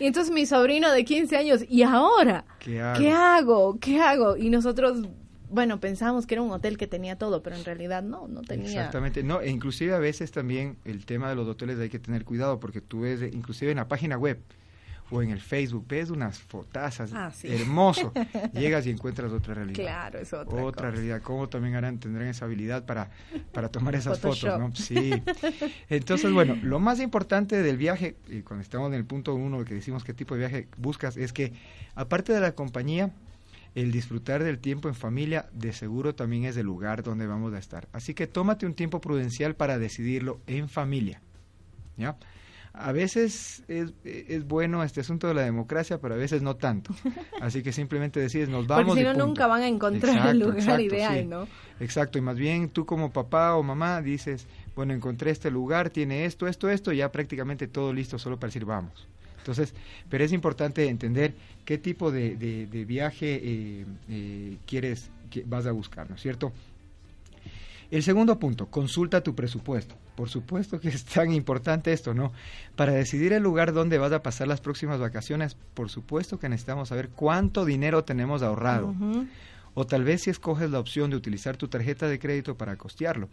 y 0.00 0.06
entonces 0.06 0.32
mi 0.32 0.46
sobrino 0.46 0.90
de 0.90 1.04
15 1.04 1.36
años, 1.36 1.60
¿y 1.68 1.82
ahora? 1.82 2.44
¿Qué 2.58 2.80
hago? 2.80 3.78
¿Qué 3.78 4.00
hago? 4.00 4.36
Y 4.36 4.50
nosotros 4.50 5.02
bueno, 5.48 5.78
pensábamos 5.78 6.26
que 6.26 6.34
era 6.34 6.42
un 6.42 6.50
hotel 6.50 6.76
que 6.76 6.86
tenía 6.86 7.16
todo, 7.16 7.42
pero 7.42 7.56
en 7.56 7.64
realidad 7.64 8.02
no, 8.02 8.26
no 8.26 8.42
tenía. 8.42 8.66
Exactamente, 8.66 9.22
no, 9.22 9.40
e 9.40 9.48
inclusive 9.48 9.94
a 9.94 9.98
veces 9.98 10.32
también 10.32 10.76
el 10.84 11.06
tema 11.06 11.28
de 11.28 11.36
los 11.36 11.46
hoteles 11.46 11.78
hay 11.78 11.88
que 11.88 12.00
tener 12.00 12.24
cuidado 12.24 12.58
porque 12.58 12.80
tú 12.80 13.00
ves, 13.02 13.22
inclusive 13.32 13.70
en 13.70 13.76
la 13.76 13.86
página 13.86 14.18
web, 14.18 14.40
o 15.10 15.22
en 15.22 15.30
el 15.30 15.40
Facebook, 15.40 15.84
ves 15.88 16.10
unas 16.10 16.38
fotazas, 16.38 17.12
ah, 17.14 17.32
hermoso, 17.44 18.12
llegas 18.52 18.86
y 18.86 18.90
encuentras 18.90 19.32
otra 19.32 19.54
realidad. 19.54 19.76
Claro, 19.76 20.18
es 20.18 20.32
otra 20.32 20.64
Otra 20.64 20.90
realidad, 20.90 21.22
¿cómo 21.22 21.48
también 21.48 21.76
harán, 21.76 21.98
tendrán 21.98 22.28
esa 22.28 22.44
habilidad 22.44 22.84
para, 22.84 23.10
para 23.52 23.68
tomar 23.68 23.94
esas 23.94 24.18
fotos, 24.18 24.58
no? 24.58 24.74
Sí. 24.74 25.22
Entonces, 25.88 26.32
bueno, 26.32 26.56
lo 26.62 26.80
más 26.80 27.00
importante 27.00 27.62
del 27.62 27.76
viaje, 27.76 28.16
y 28.28 28.42
cuando 28.42 28.62
estamos 28.62 28.88
en 28.88 28.94
el 28.94 29.04
punto 29.04 29.34
uno 29.34 29.64
que 29.64 29.74
decimos 29.74 30.04
qué 30.04 30.14
tipo 30.14 30.34
de 30.34 30.40
viaje 30.40 30.68
buscas, 30.76 31.16
es 31.16 31.32
que 31.32 31.52
aparte 31.94 32.32
de 32.32 32.40
la 32.40 32.52
compañía, 32.52 33.12
el 33.76 33.92
disfrutar 33.92 34.42
del 34.42 34.58
tiempo 34.58 34.88
en 34.88 34.94
familia 34.94 35.50
de 35.52 35.72
seguro 35.74 36.14
también 36.14 36.46
es 36.46 36.56
el 36.56 36.64
lugar 36.64 37.02
donde 37.02 37.26
vamos 37.26 37.52
a 37.52 37.58
estar. 37.58 37.88
Así 37.92 38.14
que 38.14 38.26
tómate 38.26 38.64
un 38.64 38.74
tiempo 38.74 39.02
prudencial 39.02 39.54
para 39.54 39.78
decidirlo 39.78 40.40
en 40.46 40.68
familia. 40.68 41.20
¿Ya? 41.98 42.16
A 42.78 42.92
veces 42.92 43.62
es, 43.68 43.92
es, 44.04 44.46
bueno 44.46 44.82
este 44.82 45.00
asunto 45.00 45.26
de 45.28 45.34
la 45.34 45.42
democracia, 45.42 45.98
pero 45.98 46.14
a 46.14 46.18
veces 46.18 46.42
no 46.42 46.56
tanto. 46.56 46.94
Así 47.40 47.62
que 47.62 47.72
simplemente 47.72 48.20
decides, 48.20 48.48
nos 48.48 48.66
vamos. 48.66 48.86
Porque 48.86 49.00
si 49.00 49.04
no, 49.06 49.26
nunca 49.26 49.46
van 49.46 49.62
a 49.62 49.68
encontrar 49.68 50.28
el 50.28 50.38
lugar 50.40 50.80
ideal, 50.80 51.28
¿no? 51.28 51.48
Exacto, 51.80 52.18
y 52.18 52.20
más 52.20 52.36
bien 52.36 52.68
tú 52.68 52.84
como 52.84 53.10
papá 53.12 53.54
o 53.56 53.62
mamá 53.62 54.02
dices, 54.02 54.46
bueno, 54.74 54.92
encontré 54.92 55.30
este 55.30 55.50
lugar, 55.50 55.90
tiene 55.90 56.26
esto, 56.26 56.46
esto, 56.46 56.68
esto, 56.68 56.92
ya 56.92 57.10
prácticamente 57.10 57.66
todo 57.66 57.92
listo 57.92 58.18
solo 58.18 58.38
para 58.38 58.48
decir 58.48 58.64
vamos. 58.64 59.08
Entonces, 59.38 59.74
pero 60.10 60.24
es 60.24 60.32
importante 60.32 60.88
entender 60.88 61.34
qué 61.64 61.78
tipo 61.78 62.10
de, 62.10 62.36
de, 62.36 62.84
viaje 62.84 63.40
eh, 63.42 63.86
eh, 64.08 64.56
quieres, 64.66 65.10
que 65.30 65.44
vas 65.46 65.66
a 65.66 65.72
buscar, 65.72 66.10
¿no 66.10 66.16
es 66.16 66.22
cierto? 66.22 66.52
El 67.90 68.02
segundo 68.02 68.38
punto, 68.38 68.66
consulta 68.66 69.22
tu 69.22 69.34
presupuesto. 69.34 69.94
Por 70.16 70.30
supuesto 70.30 70.80
que 70.80 70.88
es 70.88 71.04
tan 71.04 71.32
importante 71.32 71.92
esto, 71.92 72.14
¿no? 72.14 72.32
Para 72.74 72.92
decidir 72.92 73.34
el 73.34 73.42
lugar 73.42 73.72
donde 73.72 73.98
vas 73.98 74.12
a 74.12 74.22
pasar 74.22 74.48
las 74.48 74.62
próximas 74.62 74.98
vacaciones, 74.98 75.56
por 75.74 75.90
supuesto 75.90 76.38
que 76.38 76.48
necesitamos 76.48 76.88
saber 76.88 77.10
cuánto 77.10 77.64
dinero 77.66 78.04
tenemos 78.04 78.42
ahorrado. 78.42 78.94
O 79.74 79.86
tal 79.86 80.04
vez 80.04 80.22
si 80.22 80.30
escoges 80.30 80.70
la 80.70 80.80
opción 80.80 81.10
de 81.10 81.16
utilizar 81.16 81.58
tu 81.58 81.68
tarjeta 81.68 82.08
de 82.08 82.18
crédito 82.18 82.56
para 82.56 82.76
costearlo. 82.76 83.28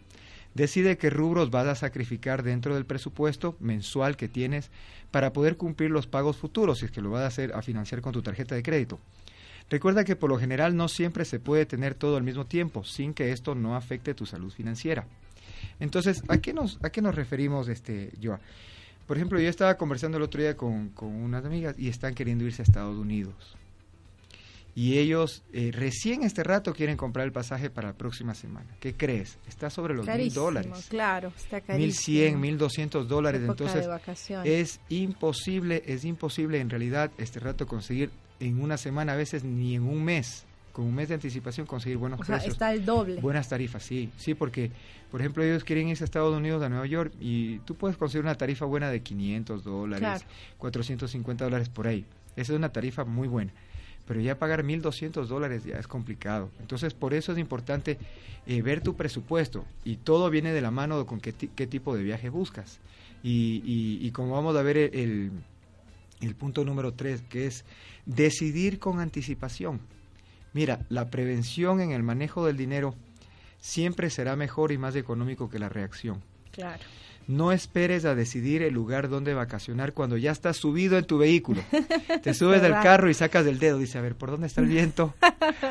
Decide 0.52 0.98
qué 0.98 1.08
rubros 1.08 1.50
vas 1.50 1.66
a 1.66 1.74
sacrificar 1.74 2.42
dentro 2.42 2.74
del 2.74 2.84
presupuesto 2.84 3.56
mensual 3.60 4.18
que 4.18 4.28
tienes 4.28 4.70
para 5.10 5.32
poder 5.32 5.56
cumplir 5.56 5.90
los 5.90 6.06
pagos 6.06 6.36
futuros, 6.36 6.80
si 6.80 6.84
es 6.84 6.90
que 6.90 7.00
lo 7.00 7.10
vas 7.10 7.22
a 7.22 7.28
hacer 7.28 7.54
a 7.54 7.62
financiar 7.62 8.02
con 8.02 8.12
tu 8.12 8.20
tarjeta 8.20 8.54
de 8.54 8.62
crédito. 8.62 9.00
Recuerda 9.70 10.04
que 10.04 10.16
por 10.16 10.28
lo 10.28 10.38
general 10.38 10.76
no 10.76 10.88
siempre 10.88 11.24
se 11.24 11.40
puede 11.40 11.64
tener 11.64 11.94
todo 11.94 12.18
al 12.18 12.22
mismo 12.22 12.44
tiempo, 12.44 12.84
sin 12.84 13.14
que 13.14 13.32
esto 13.32 13.54
no 13.54 13.74
afecte 13.74 14.12
tu 14.12 14.26
salud 14.26 14.52
financiera. 14.52 15.06
Entonces, 15.80 16.22
¿a 16.28 16.38
qué 16.38 16.52
nos, 16.52 16.78
a 16.82 16.90
qué 16.90 17.02
nos 17.02 17.14
referimos, 17.14 17.68
este, 17.68 18.12
Joa? 18.22 18.40
Por 19.06 19.16
ejemplo, 19.16 19.38
yo 19.38 19.48
estaba 19.48 19.76
conversando 19.76 20.16
el 20.16 20.22
otro 20.22 20.40
día 20.40 20.56
con, 20.56 20.88
con 20.90 21.14
unas 21.14 21.44
amigas 21.44 21.74
y 21.78 21.88
están 21.88 22.14
queriendo 22.14 22.44
irse 22.44 22.62
a 22.62 22.64
Estados 22.64 22.96
Unidos 22.96 23.56
y 24.74 24.98
ellos 24.98 25.42
eh, 25.52 25.70
recién 25.72 26.24
este 26.24 26.42
rato 26.42 26.72
quieren 26.72 26.96
comprar 26.96 27.26
el 27.26 27.32
pasaje 27.32 27.70
para 27.70 27.88
la 27.88 27.94
próxima 27.94 28.34
semana. 28.34 28.66
¿Qué 28.80 28.94
crees? 28.94 29.38
Está 29.46 29.70
sobre 29.70 29.94
los 29.94 30.06
mil 30.06 30.32
dólares. 30.32 30.86
Claro, 30.88 31.32
está 31.36 31.60
carísimo. 31.60 31.78
Mil 31.78 31.94
cien, 31.94 32.40
mil 32.40 32.58
doscientos 32.58 33.06
dólares. 33.06 33.42
Entonces 33.44 33.86
es 34.44 34.80
imposible, 34.88 35.82
es 35.86 36.04
imposible 36.04 36.58
en 36.58 36.70
realidad 36.70 37.12
este 37.18 37.38
rato 37.38 37.66
conseguir 37.66 38.10
en 38.40 38.60
una 38.60 38.76
semana, 38.76 39.12
a 39.12 39.16
veces 39.16 39.44
ni 39.44 39.76
en 39.76 39.84
un 39.84 40.04
mes, 40.04 40.44
con 40.74 40.84
un 40.84 40.94
mes 40.94 41.08
de 41.08 41.14
anticipación 41.14 41.66
conseguir 41.66 41.96
buenos 41.96 42.20
o 42.20 42.24
Sea, 42.24 42.36
está 42.36 42.72
el 42.72 42.84
doble. 42.84 43.20
Buenas 43.20 43.48
tarifas, 43.48 43.82
sí, 43.82 44.10
sí, 44.18 44.34
porque 44.34 44.72
por 45.10 45.20
ejemplo 45.20 45.42
ellos 45.42 45.64
quieren 45.64 45.88
irse 45.88 46.04
a 46.04 46.06
Estados 46.06 46.36
Unidos, 46.36 46.62
a 46.62 46.68
Nueva 46.68 46.86
York 46.86 47.14
y 47.20 47.60
tú 47.60 47.76
puedes 47.76 47.96
conseguir 47.96 48.24
una 48.24 48.34
tarifa 48.34 48.66
buena 48.66 48.90
de 48.90 49.00
500 49.00 49.64
dólares, 49.64 50.26
450 50.58 51.44
dólares 51.44 51.68
por 51.68 51.86
ahí. 51.86 52.04
Esa 52.36 52.52
es 52.52 52.58
una 52.58 52.70
tarifa 52.70 53.04
muy 53.04 53.28
buena 53.28 53.52
pero 54.06 54.20
ya 54.20 54.38
pagar 54.38 54.64
1.200 54.64 55.26
dólares 55.26 55.64
ya 55.64 55.78
es 55.78 55.86
complicado. 55.86 56.50
Entonces, 56.60 56.92
por 56.92 57.14
eso 57.14 57.32
es 57.32 57.38
importante 57.38 57.98
eh, 58.46 58.60
ver 58.60 58.82
tu 58.82 58.96
presupuesto 58.96 59.64
y 59.82 59.96
todo 59.96 60.28
viene 60.28 60.52
de 60.52 60.60
la 60.60 60.70
mano 60.70 61.06
con 61.06 61.20
qué, 61.20 61.32
qué 61.32 61.66
tipo 61.66 61.96
de 61.96 62.02
viaje 62.02 62.28
buscas. 62.28 62.80
Y, 63.22 63.62
y, 64.02 64.10
como 64.10 64.32
vamos 64.32 64.54
a 64.54 64.60
ver 64.60 64.76
el, 64.76 65.30
el 66.20 66.34
punto 66.34 66.62
número 66.62 66.92
3, 66.92 67.22
que 67.22 67.46
es 67.46 67.64
decidir 68.04 68.78
con 68.78 69.00
anticipación. 69.00 69.80
Mira, 70.54 70.80
la 70.88 71.10
prevención 71.10 71.80
en 71.80 71.90
el 71.90 72.02
manejo 72.02 72.46
del 72.46 72.56
dinero 72.56 72.94
siempre 73.60 74.08
será 74.08 74.36
mejor 74.36 74.72
y 74.72 74.78
más 74.78 74.94
económico 74.96 75.50
que 75.50 75.58
la 75.58 75.68
reacción. 75.68 76.22
Claro. 76.52 76.82
No 77.26 77.52
esperes 77.52 78.04
a 78.04 78.14
decidir 78.14 78.62
el 78.62 78.72
lugar 78.72 79.08
donde 79.08 79.34
vacacionar 79.34 79.94
cuando 79.94 80.16
ya 80.16 80.30
estás 80.30 80.56
subido 80.56 80.96
en 80.96 81.06
tu 81.06 81.18
vehículo. 81.18 81.62
Te 82.22 82.34
subes 82.34 82.62
del 82.62 82.74
carro 82.74 83.10
y 83.10 83.14
sacas 83.14 83.44
del 83.44 83.58
dedo. 83.58 83.78
Dice, 83.78 83.98
a 83.98 84.02
ver, 84.02 84.14
¿por 84.14 84.30
dónde 84.30 84.46
está 84.46 84.60
el 84.60 84.68
viento? 84.68 85.14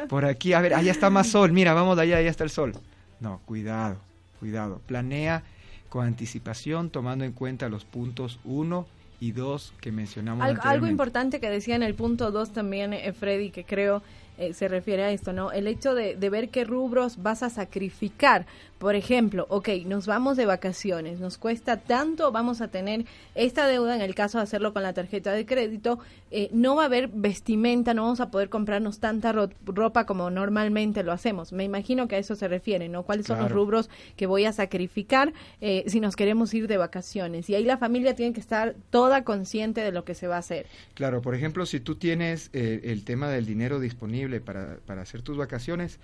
Por 0.09 0.25
aquí, 0.25 0.53
a 0.53 0.61
ver, 0.61 0.73
allá 0.73 0.91
está 0.91 1.09
más 1.09 1.27
sol. 1.27 1.53
Mira, 1.53 1.73
vamos 1.73 1.97
allá, 1.97 2.17
allá 2.17 2.29
está 2.29 2.43
el 2.43 2.49
sol. 2.49 2.73
No, 3.19 3.39
cuidado, 3.45 3.97
cuidado. 4.39 4.81
Planea 4.85 5.43
con 5.89 6.05
anticipación, 6.07 6.89
tomando 6.89 7.23
en 7.23 7.31
cuenta 7.31 7.69
los 7.69 7.85
puntos 7.85 8.39
uno 8.43 8.87
y 9.19 9.31
dos 9.31 9.73
que 9.79 9.91
mencionamos. 9.91 10.43
Algo, 10.43 10.63
algo 10.63 10.87
importante 10.87 11.39
que 11.39 11.49
decía 11.49 11.75
en 11.75 11.83
el 11.83 11.93
punto 11.93 12.31
dos 12.31 12.51
también, 12.51 12.93
eh, 12.93 13.13
Freddy, 13.13 13.51
que 13.51 13.63
creo 13.63 14.01
eh, 14.47 14.53
se 14.53 14.67
refiere 14.67 15.03
a 15.03 15.11
esto, 15.11 15.33
¿no? 15.33 15.51
El 15.51 15.67
hecho 15.67 15.95
de, 15.95 16.15
de, 16.15 16.29
ver 16.29 16.49
qué 16.49 16.63
rubros 16.63 17.21
vas 17.21 17.43
a 17.43 17.49
sacrificar. 17.49 18.45
Por 18.83 18.95
ejemplo, 18.95 19.45
ok, 19.49 19.69
nos 19.85 20.07
vamos 20.07 20.35
de 20.35 20.45
vacaciones, 20.45 21.21
nos 21.21 21.37
cuesta 21.37 21.77
tanto, 21.77 22.33
vamos 22.33 22.59
a 22.59 22.67
tener 22.67 23.05
esta 23.33 23.65
deuda, 23.65 23.95
en 23.95 24.01
el 24.01 24.13
caso 24.13 24.39
de 24.39 24.43
hacerlo 24.43 24.73
con 24.73 24.83
la 24.83 24.91
tarjeta 24.91 25.31
de 25.31 25.45
crédito, 25.45 25.99
eh, 26.31 26.49
no 26.51 26.75
va 26.75 26.83
a 26.83 26.85
haber 26.87 27.07
vestimenta, 27.07 27.93
no 27.93 28.03
vamos 28.03 28.19
a 28.19 28.29
poder 28.29 28.49
comprarnos 28.49 28.99
tanta 28.99 29.33
ropa 29.65 30.05
como 30.05 30.29
normalmente 30.29 31.01
lo 31.03 31.13
hacemos. 31.13 31.53
Me 31.53 31.63
imagino 31.63 32.09
que 32.09 32.15
a 32.15 32.17
eso 32.17 32.35
se 32.35 32.49
refiere, 32.49 32.89
¿no? 32.89 33.03
¿Cuáles 33.03 33.27
son 33.27 33.39
los 33.39 33.49
rubros 33.49 33.89
que 34.17 34.25
voy 34.25 34.43
a 34.43 34.51
sacrificar 34.51 35.31
eh, 35.61 35.85
si 35.87 36.01
nos 36.01 36.17
queremos 36.17 36.53
ir 36.53 36.67
de 36.67 36.75
vacaciones? 36.75 37.49
Y 37.49 37.55
ahí 37.55 37.63
la 37.63 37.77
familia 37.77 38.15
tiene 38.15 38.33
que 38.33 38.41
estar 38.41 38.75
toda 38.89 39.23
consciente 39.23 39.79
de 39.79 39.93
lo 39.93 40.03
que 40.03 40.13
se 40.13 40.27
va 40.27 40.35
a 40.35 40.39
hacer. 40.39 40.65
Claro, 40.93 41.21
por 41.21 41.35
ejemplo, 41.35 41.65
si 41.65 41.79
tú 41.79 41.95
tienes 41.95 42.49
el 42.51 43.05
tema 43.05 43.29
del 43.29 43.45
dinero 43.45 43.79
disponible, 43.79 44.32
para, 44.41 44.77
para, 44.85 45.01
hacer 45.01 45.21
tus 45.21 45.37
vacaciones, 45.37 45.99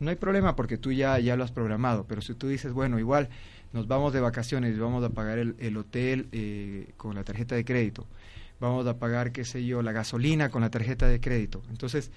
no 0.00 0.10
hay 0.10 0.16
problema 0.16 0.56
porque 0.56 0.78
tú 0.78 0.92
ya, 0.92 1.18
ya 1.18 1.36
lo 1.36 1.44
has 1.44 1.52
programado. 1.52 2.04
Pero 2.06 2.22
si 2.22 2.34
tú 2.34 2.48
dices, 2.48 2.72
bueno, 2.72 2.98
igual 2.98 3.28
nos 3.72 3.88
vamos 3.88 4.12
de 4.12 4.20
vacaciones 4.20 4.76
y 4.76 4.78
vamos 4.78 5.02
a 5.04 5.10
pagar 5.10 5.38
el, 5.38 5.56
el 5.58 5.76
hotel 5.76 6.28
eh, 6.32 6.92
con 6.96 7.14
la 7.14 7.24
tarjeta 7.24 7.54
de 7.54 7.64
crédito, 7.64 8.06
vamos 8.60 8.86
a 8.86 8.98
pagar, 8.98 9.32
qué 9.32 9.44
sé 9.44 9.64
yo, 9.64 9.82
la 9.82 9.92
gasolina 9.92 10.50
con 10.50 10.62
la 10.62 10.70
tarjeta 10.70 11.08
de 11.08 11.20
crédito. 11.20 11.62
Entonces, 11.70 12.10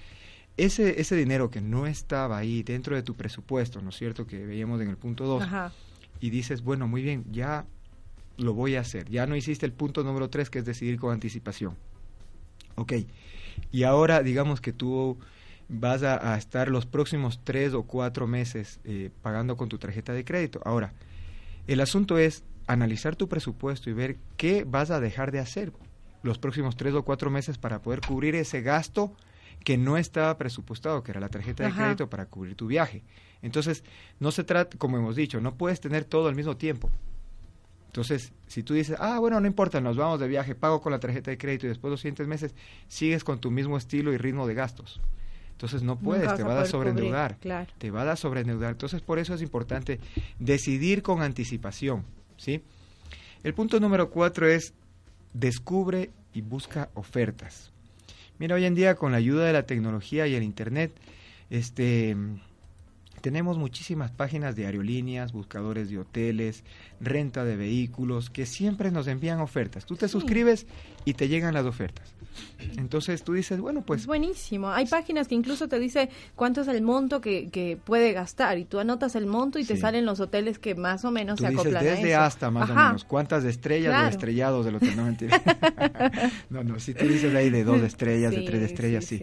ese, 0.56 1.00
ese 1.00 1.16
dinero 1.16 1.50
que 1.50 1.60
no 1.60 1.86
estaba 1.86 2.38
ahí 2.38 2.62
dentro 2.62 2.96
de 2.96 3.02
tu 3.02 3.14
presupuesto, 3.14 3.82
¿no 3.82 3.90
es 3.90 3.96
cierto? 3.96 4.26
Que 4.26 4.46
veíamos 4.46 4.80
en 4.80 4.88
el 4.88 4.96
punto 4.96 5.24
2, 5.24 5.44
y 6.20 6.30
dices, 6.30 6.62
bueno, 6.62 6.88
muy 6.88 7.02
bien, 7.02 7.24
ya 7.30 7.66
lo 8.38 8.54
voy 8.54 8.76
a 8.76 8.80
hacer. 8.80 9.08
Ya 9.10 9.26
no 9.26 9.36
hiciste 9.36 9.66
el 9.66 9.72
punto 9.72 10.02
número 10.02 10.30
3, 10.30 10.48
que 10.48 10.60
es 10.60 10.64
decidir 10.64 10.98
con 10.98 11.12
anticipación. 11.12 11.76
Ok, 12.76 12.92
y 13.72 13.82
ahora 13.84 14.22
digamos 14.22 14.60
que 14.60 14.72
tú 14.72 15.18
vas 15.68 16.02
a, 16.02 16.36
estar 16.36 16.68
los 16.68 16.86
próximos 16.86 17.40
tres 17.42 17.74
o 17.74 17.82
cuatro 17.82 18.26
meses 18.26 18.80
eh, 18.84 19.10
pagando 19.22 19.56
con 19.56 19.68
tu 19.68 19.78
tarjeta 19.78 20.12
de 20.12 20.24
crédito. 20.24 20.60
Ahora, 20.64 20.92
el 21.66 21.80
asunto 21.80 22.18
es 22.18 22.44
analizar 22.66 23.16
tu 23.16 23.28
presupuesto 23.28 23.90
y 23.90 23.92
ver 23.92 24.16
qué 24.36 24.64
vas 24.64 24.90
a 24.90 25.00
dejar 25.00 25.32
de 25.32 25.40
hacer 25.40 25.72
los 26.22 26.38
próximos 26.38 26.76
tres 26.76 26.94
o 26.94 27.04
cuatro 27.04 27.30
meses 27.30 27.58
para 27.58 27.80
poder 27.82 28.00
cubrir 28.00 28.34
ese 28.34 28.62
gasto 28.62 29.14
que 29.64 29.76
no 29.76 29.96
estaba 29.96 30.36
presupuestado, 30.38 31.02
que 31.02 31.10
era 31.10 31.20
la 31.20 31.28
tarjeta 31.28 31.64
de 31.64 31.72
crédito 31.72 32.08
para 32.08 32.26
cubrir 32.26 32.54
tu 32.54 32.66
viaje. 32.66 33.02
Entonces, 33.42 33.84
no 34.20 34.30
se 34.30 34.44
trata, 34.44 34.76
como 34.78 34.96
hemos 34.96 35.16
dicho, 35.16 35.40
no 35.40 35.56
puedes 35.56 35.80
tener 35.80 36.04
todo 36.04 36.28
al 36.28 36.34
mismo 36.34 36.56
tiempo. 36.56 36.90
Entonces, 37.86 38.32
si 38.46 38.62
tú 38.62 38.74
dices, 38.74 38.96
ah, 39.00 39.18
bueno, 39.18 39.40
no 39.40 39.46
importa, 39.46 39.80
nos 39.80 39.96
vamos 39.96 40.20
de 40.20 40.28
viaje, 40.28 40.54
pago 40.54 40.80
con 40.80 40.92
la 40.92 41.00
tarjeta 41.00 41.30
de 41.30 41.38
crédito 41.38 41.66
y 41.66 41.70
después 41.70 41.90
de 41.90 41.92
los 41.92 42.00
siguientes 42.00 42.26
meses 42.26 42.54
sigues 42.88 43.24
con 43.24 43.40
tu 43.40 43.50
mismo 43.50 43.76
estilo 43.76 44.12
y 44.12 44.18
ritmo 44.18 44.46
de 44.46 44.54
gastos. 44.54 45.00
Entonces 45.56 45.82
no 45.82 45.98
puedes, 45.98 46.34
te 46.34 46.42
va 46.42 46.60
a, 46.60 46.66
sobreendeudar. 46.66 47.38
Te 47.78 47.90
va 47.90 48.12
a 48.12 48.16
sobreendeudar. 48.16 48.72
Entonces 48.72 49.00
por 49.00 49.18
eso 49.18 49.32
es 49.32 49.40
importante 49.40 50.00
decidir 50.38 51.02
con 51.02 51.22
anticipación. 51.22 52.04
¿sí? 52.36 52.62
El 53.42 53.54
punto 53.54 53.80
número 53.80 54.10
cuatro 54.10 54.46
es 54.46 54.74
descubre 55.32 56.10
y 56.34 56.42
busca 56.42 56.90
ofertas. 56.92 57.72
Mira, 58.38 58.54
hoy 58.54 58.66
en 58.66 58.74
día 58.74 58.96
con 58.96 59.12
la 59.12 59.18
ayuda 59.18 59.46
de 59.46 59.54
la 59.54 59.62
tecnología 59.62 60.26
y 60.26 60.34
el 60.34 60.42
Internet, 60.42 60.92
este, 61.48 62.14
tenemos 63.26 63.58
muchísimas 63.58 64.12
páginas 64.12 64.54
de 64.54 64.66
aerolíneas, 64.66 65.32
buscadores 65.32 65.90
de 65.90 65.98
hoteles, 65.98 66.62
renta 67.00 67.44
de 67.44 67.56
vehículos, 67.56 68.30
que 68.30 68.46
siempre 68.46 68.92
nos 68.92 69.08
envían 69.08 69.40
ofertas. 69.40 69.84
Tú 69.84 69.96
te 69.96 70.06
suscribes 70.06 70.64
y 71.04 71.14
te 71.14 71.26
llegan 71.26 71.52
las 71.52 71.66
ofertas. 71.66 72.14
Entonces 72.76 73.24
tú 73.24 73.32
dices, 73.32 73.58
bueno, 73.58 73.82
pues... 73.84 74.06
buenísimo. 74.06 74.70
Hay 74.70 74.86
páginas 74.86 75.26
que 75.26 75.34
incluso 75.34 75.66
te 75.66 75.80
dice 75.80 76.08
cuánto 76.36 76.60
es 76.60 76.68
el 76.68 76.82
monto 76.82 77.20
que, 77.20 77.48
que 77.48 77.76
puede 77.76 78.12
gastar 78.12 78.58
y 78.58 78.64
tú 78.64 78.78
anotas 78.78 79.16
el 79.16 79.26
monto 79.26 79.58
y 79.58 79.64
te 79.64 79.76
salen 79.76 80.06
los 80.06 80.20
hoteles 80.20 80.60
que 80.60 80.76
más 80.76 81.04
o 81.04 81.10
menos 81.10 81.40
se 81.40 81.48
acoplan 81.48 81.82
desde 81.82 82.14
hasta 82.14 82.52
más 82.52 82.70
o 82.70 82.74
menos. 82.76 83.02
¿Cuántas 83.02 83.42
estrellas 83.42 84.04
o 84.04 84.08
estrellados 84.08 84.64
del 84.64 84.76
hotel? 84.76 84.96
No, 84.96 85.04
mentira. 85.04 85.42
no, 86.50 86.62
no, 86.62 86.78
si 86.78 86.94
tú 86.94 87.08
dices 87.08 87.34
ahí 87.34 87.50
de 87.50 87.64
dos 87.64 87.82
estrellas, 87.82 88.30
de 88.30 88.42
tres 88.42 88.62
estrellas, 88.62 89.04
sí, 89.04 89.20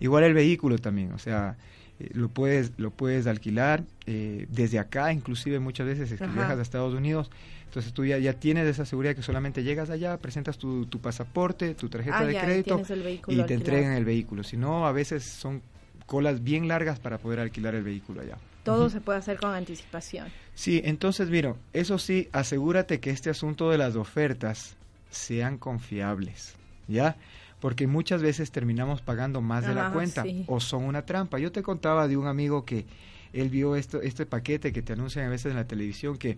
Igual 0.00 0.24
el 0.24 0.34
vehículo 0.34 0.76
también, 0.78 1.12
o 1.12 1.20
sea... 1.20 1.56
Eh, 2.04 2.10
lo 2.12 2.28
puedes 2.28 2.72
lo 2.76 2.90
puedes 2.90 3.26
alquilar 3.26 3.84
eh, 4.06 4.46
desde 4.50 4.78
acá 4.78 5.12
inclusive 5.12 5.58
muchas 5.60 5.86
veces 5.86 6.08
si 6.08 6.16
viajas 6.16 6.58
a 6.58 6.62
Estados 6.62 6.94
Unidos 6.94 7.30
entonces 7.74 7.92
tú 7.92 8.04
ya, 8.04 8.18
ya 8.18 8.34
tienes 8.34 8.68
esa 8.68 8.84
seguridad 8.84 9.16
que 9.16 9.22
solamente 9.22 9.64
llegas 9.64 9.90
allá, 9.90 10.16
presentas 10.18 10.58
tu, 10.58 10.86
tu 10.86 11.00
pasaporte, 11.00 11.74
tu 11.74 11.88
tarjeta 11.88 12.18
ah, 12.18 12.24
de 12.24 12.38
crédito 12.38 12.80
y 13.26 13.42
te 13.42 13.54
entregan 13.54 13.94
el 13.94 14.04
vehículo. 14.04 14.44
Si 14.44 14.56
no, 14.56 14.86
a 14.86 14.92
veces 14.92 15.24
son 15.24 15.60
colas 16.06 16.44
bien 16.44 16.68
largas 16.68 17.00
para 17.00 17.18
poder 17.18 17.40
alquilar 17.40 17.74
el 17.74 17.82
vehículo 17.82 18.20
allá. 18.20 18.38
Todo 18.62 18.88
se 18.90 19.00
puede 19.00 19.18
hacer 19.18 19.38
con 19.38 19.50
anticipación. 19.50 20.28
Sí, 20.54 20.82
entonces, 20.84 21.30
mira, 21.30 21.56
eso 21.72 21.98
sí, 21.98 22.28
asegúrate 22.30 23.00
que 23.00 23.10
este 23.10 23.30
asunto 23.30 23.68
de 23.70 23.78
las 23.78 23.96
ofertas 23.96 24.76
sean 25.10 25.58
confiables, 25.58 26.54
¿ya? 26.86 27.16
Porque 27.64 27.86
muchas 27.86 28.20
veces 28.20 28.50
terminamos 28.50 29.00
pagando 29.00 29.40
más 29.40 29.66
de 29.66 29.74
la 29.74 29.90
cuenta 29.90 30.22
o 30.48 30.60
son 30.60 30.84
una 30.84 31.06
trampa. 31.06 31.38
Yo 31.38 31.50
te 31.50 31.62
contaba 31.62 32.06
de 32.08 32.18
un 32.18 32.26
amigo 32.26 32.66
que 32.66 32.84
él 33.32 33.48
vio 33.48 33.74
esto, 33.74 34.02
este 34.02 34.26
paquete 34.26 34.70
que 34.70 34.82
te 34.82 34.92
anuncian 34.92 35.24
a 35.24 35.30
veces 35.30 35.46
en 35.46 35.56
la 35.56 35.66
televisión 35.66 36.18
que 36.18 36.36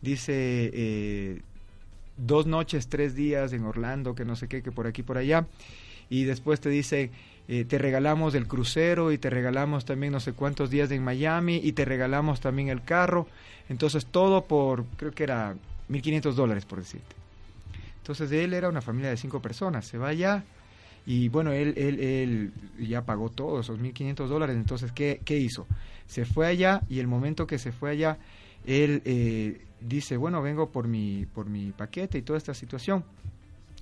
dice 0.00 0.32
eh, 0.72 1.42
dos 2.16 2.46
noches, 2.46 2.88
tres 2.88 3.14
días 3.14 3.52
en 3.52 3.64
Orlando, 3.64 4.14
que 4.14 4.24
no 4.24 4.36
sé 4.36 4.48
qué, 4.48 4.62
que 4.62 4.72
por 4.72 4.86
aquí, 4.86 5.02
por 5.02 5.18
allá, 5.18 5.46
y 6.08 6.24
después 6.24 6.60
te 6.60 6.70
dice, 6.70 7.10
eh, 7.46 7.66
te 7.66 7.76
regalamos 7.76 8.34
el 8.34 8.46
crucero 8.46 9.12
y 9.12 9.18
te 9.18 9.28
regalamos 9.28 9.84
también 9.84 10.14
no 10.14 10.20
sé 10.20 10.32
cuántos 10.32 10.70
días 10.70 10.90
en 10.92 11.04
Miami 11.04 11.60
y 11.62 11.72
te 11.72 11.84
regalamos 11.84 12.40
también 12.40 12.70
el 12.70 12.82
carro, 12.82 13.28
entonces 13.68 14.06
todo 14.06 14.46
por, 14.46 14.86
creo 14.96 15.12
que 15.12 15.24
era 15.24 15.56
1.500 15.90 16.32
dólares, 16.32 16.64
por 16.64 16.78
decirte. 16.78 17.23
Entonces 18.04 18.30
él 18.32 18.52
era 18.52 18.68
una 18.68 18.82
familia 18.82 19.08
de 19.08 19.16
cinco 19.16 19.40
personas, 19.40 19.86
se 19.86 19.96
va 19.96 20.08
allá 20.08 20.44
y 21.06 21.30
bueno, 21.30 21.52
él, 21.52 21.72
él, 21.78 21.98
él 22.00 22.52
ya 22.86 23.00
pagó 23.06 23.30
todo 23.30 23.60
esos 23.60 23.78
1.500 23.80 24.26
dólares, 24.28 24.56
entonces 24.56 24.92
¿qué, 24.92 25.22
¿qué 25.24 25.38
hizo? 25.38 25.66
Se 26.06 26.26
fue 26.26 26.46
allá 26.46 26.82
y 26.90 26.98
el 26.98 27.06
momento 27.06 27.46
que 27.46 27.58
se 27.58 27.72
fue 27.72 27.92
allá, 27.92 28.18
él 28.66 29.00
eh, 29.06 29.62
dice, 29.80 30.18
bueno, 30.18 30.42
vengo 30.42 30.68
por 30.70 30.86
mi, 30.86 31.24
por 31.24 31.46
mi 31.48 31.72
paquete 31.72 32.18
y 32.18 32.22
toda 32.22 32.36
esta 32.36 32.52
situación. 32.52 33.04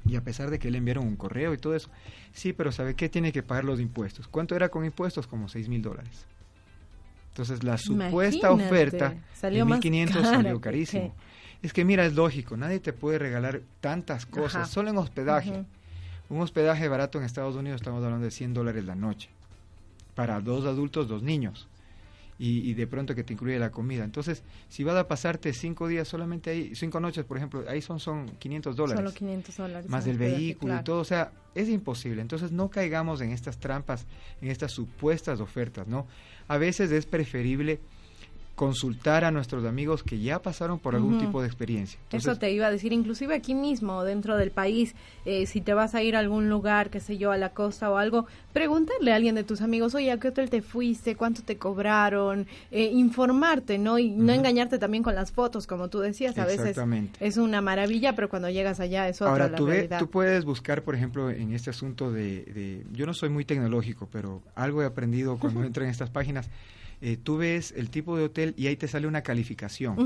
Y 0.07 0.15
a 0.15 0.21
pesar 0.21 0.51
de 0.51 0.61
que 0.61 0.71
le 0.71 0.79
enviaron 0.79 1.05
un 1.05 1.17
correo 1.17 1.53
y 1.53 1.59
todo 1.59 1.75
eso, 1.75 1.89
sí, 2.33 2.53
pero 2.53 2.71
¿sabe 2.71 2.95
qué? 2.95 3.09
Tiene 3.09 3.33
que 3.33 3.43
pagar 3.43 3.65
los 3.65 3.81
impuestos. 3.81 4.29
¿Cuánto 4.29 4.55
era 4.55 4.69
con 4.69 4.85
impuestos? 4.85 5.27
Como 5.27 5.49
6 5.49 5.69
mil 5.69 5.83
dólares. 5.83 6.27
Entonces 7.31 7.65
la 7.65 7.77
supuesta 7.77 8.49
Imagínate, 8.53 8.65
oferta 8.65 9.15
salió 9.35 9.65
de 9.65 9.71
más 9.71 9.79
1500 9.79 10.23
cara 10.23 10.35
salió 10.37 10.55
que- 10.55 10.61
carísimo. 10.61 11.15
Es 11.63 11.73
que 11.73 11.85
mira, 11.85 12.05
es 12.05 12.15
lógico, 12.15 12.57
nadie 12.57 12.81
te 12.81 12.93
puede 12.93 13.19
regalar 13.19 13.63
tantas 13.81 14.27
cosas, 14.27 14.63
Ajá. 14.63 14.67
solo 14.67 14.91
en 14.91 14.99
hospedaje. 14.99 15.65
Un 16.29 16.41
hospedaje 16.41 16.89
barato 16.89 17.19
en 17.19 17.25
Estados 17.25 17.55
Unidos 17.55 17.81
estamos 17.81 18.03
hablando 18.03 18.25
de 18.25 18.31
100 18.31 18.55
dólares 18.55 18.85
la 18.85 18.95
noche. 18.95 19.29
Para 20.15 20.41
dos 20.41 20.65
adultos, 20.65 21.09
dos 21.09 21.23
niños. 21.23 21.69
Y, 22.39 22.69
y 22.69 22.75
de 22.75 22.87
pronto 22.87 23.15
que 23.15 23.23
te 23.23 23.35
incluye 23.35 23.59
la 23.59 23.71
comida. 23.71 24.03
Entonces, 24.03 24.43
si 24.69 24.83
vas 24.83 24.97
a 24.97 25.07
pasarte 25.07 25.53
cinco 25.53 25.87
días 25.87 26.09
solamente 26.09 26.51
ahí, 26.51 26.75
cinco 26.75 26.99
noches, 26.99 27.25
por 27.25 27.37
ejemplo, 27.37 27.65
ahí 27.69 27.81
son, 27.81 28.01
son 28.01 28.27
500 28.39 28.75
dólares. 28.75 28.99
Solo 28.99 29.15
500 29.15 29.57
dólares. 29.57 29.91
más 29.91 30.05
del 30.05 30.19
vehículo 30.19 30.77
y 30.81 30.83
todo. 30.83 31.01
O 31.01 31.05
sea, 31.05 31.31
es 31.55 31.69
imposible. 31.69 32.21
Entonces, 32.21 32.51
no 32.51 32.71
caigamos 32.71 33.21
en 33.21 33.31
estas 33.31 33.59
trampas, 33.59 34.07
en 34.41 34.49
estas 34.51 34.73
supuestas 34.73 35.39
ofertas, 35.41 35.87
¿no? 35.87 36.09
A 36.49 36.59
veces 36.59 36.91
es 36.91 37.07
preferible 37.07 37.79
consultar 38.55 39.25
a 39.25 39.31
nuestros 39.31 39.65
amigos 39.65 40.03
que 40.03 40.21
ya 40.21 40.41
pasaron 40.43 40.79
por 40.79 40.95
algún 40.95 41.19
tipo 41.19 41.41
de 41.41 41.47
experiencia. 41.49 41.99
Entonces, 42.05 42.31
Eso 42.33 42.39
te 42.39 42.53
iba 42.53 42.67
a 42.67 42.71
decir, 42.71 42.93
inclusive 42.93 43.35
aquí 43.35 43.55
mismo, 43.55 44.05
dentro 44.05 44.37
del 44.37 44.51
país, 44.51 44.95
eh, 45.25 45.47
si 45.47 45.61
te 45.63 45.73
vas 45.75 45.95
a 45.95 46.03
ir 46.03 46.17
a 46.17 46.19
algún 46.19 46.49
lugar, 46.51 46.91
qué 46.91 47.01
sé 47.01 47.17
yo, 47.17 47.33
a 47.33 47.39
la 47.39 47.51
costa 47.55 47.91
o 47.91 47.97
algo, 47.97 48.27
preguntarle 48.53 49.13
a 49.13 49.17
alguien 49.17 49.35
de 49.35 49.45
tus 49.45 49.63
amigos, 49.63 49.95
oye, 49.95 50.13
¿a 50.13 50.19
qué 50.19 50.29
hotel 50.29 50.51
te 50.51 50.61
fuiste? 50.61 51.17
¿Cuánto 51.17 51.43
te 51.43 51.57
cobraron? 51.57 52.47
Eh, 52.71 52.91
informarte, 52.93 53.79
¿no? 53.79 53.99
Y 53.99 54.11
no 54.11 54.33
engañarte 54.33 54.79
también 54.79 55.03
con 55.03 55.15
las 55.15 55.33
fotos, 55.33 55.67
como 55.67 55.89
tú 55.89 56.01
decías, 56.01 56.37
a 56.39 56.45
veces 56.45 56.77
es 57.21 57.37
una 57.39 57.61
maravilla, 57.63 58.15
pero 58.15 58.29
cuando 58.29 58.51
llegas 58.51 58.81
allá 58.81 59.09
es 59.09 59.23
otra 59.23 59.31
Ahora, 59.33 59.49
la 59.49 59.57
tú, 59.57 59.67
ve- 59.67 59.89
tú 59.99 60.11
puedes 60.11 60.45
buscar, 60.45 60.83
por 60.83 60.95
ejemplo, 60.95 61.31
en 61.31 61.53
este 61.53 61.71
asunto 61.71 62.13
de, 62.13 62.45
de- 62.45 62.85
Yo 62.93 63.07
no 63.07 63.15
soy 63.15 63.31
muy 63.31 63.45
tecnológico, 63.45 64.09
pero 64.13 64.43
algo 64.55 64.83
he 64.83 64.85
aprendido 64.87 65.39
cuando 65.39 65.63
entro 65.65 65.85
en 65.85 65.91
estas 65.91 66.11
páginas. 66.11 66.51
Eh, 67.05 67.17
tú 67.21 67.37
ves 67.37 67.75
el 67.77 67.91
tipo 67.91 68.17
de 68.17 68.23
hotel 68.27 68.55
y 68.57 68.69
ahí 68.69 68.77
te 68.77 68.87
sale 68.87 69.09
una 69.09 69.23
calificación. 69.23 69.97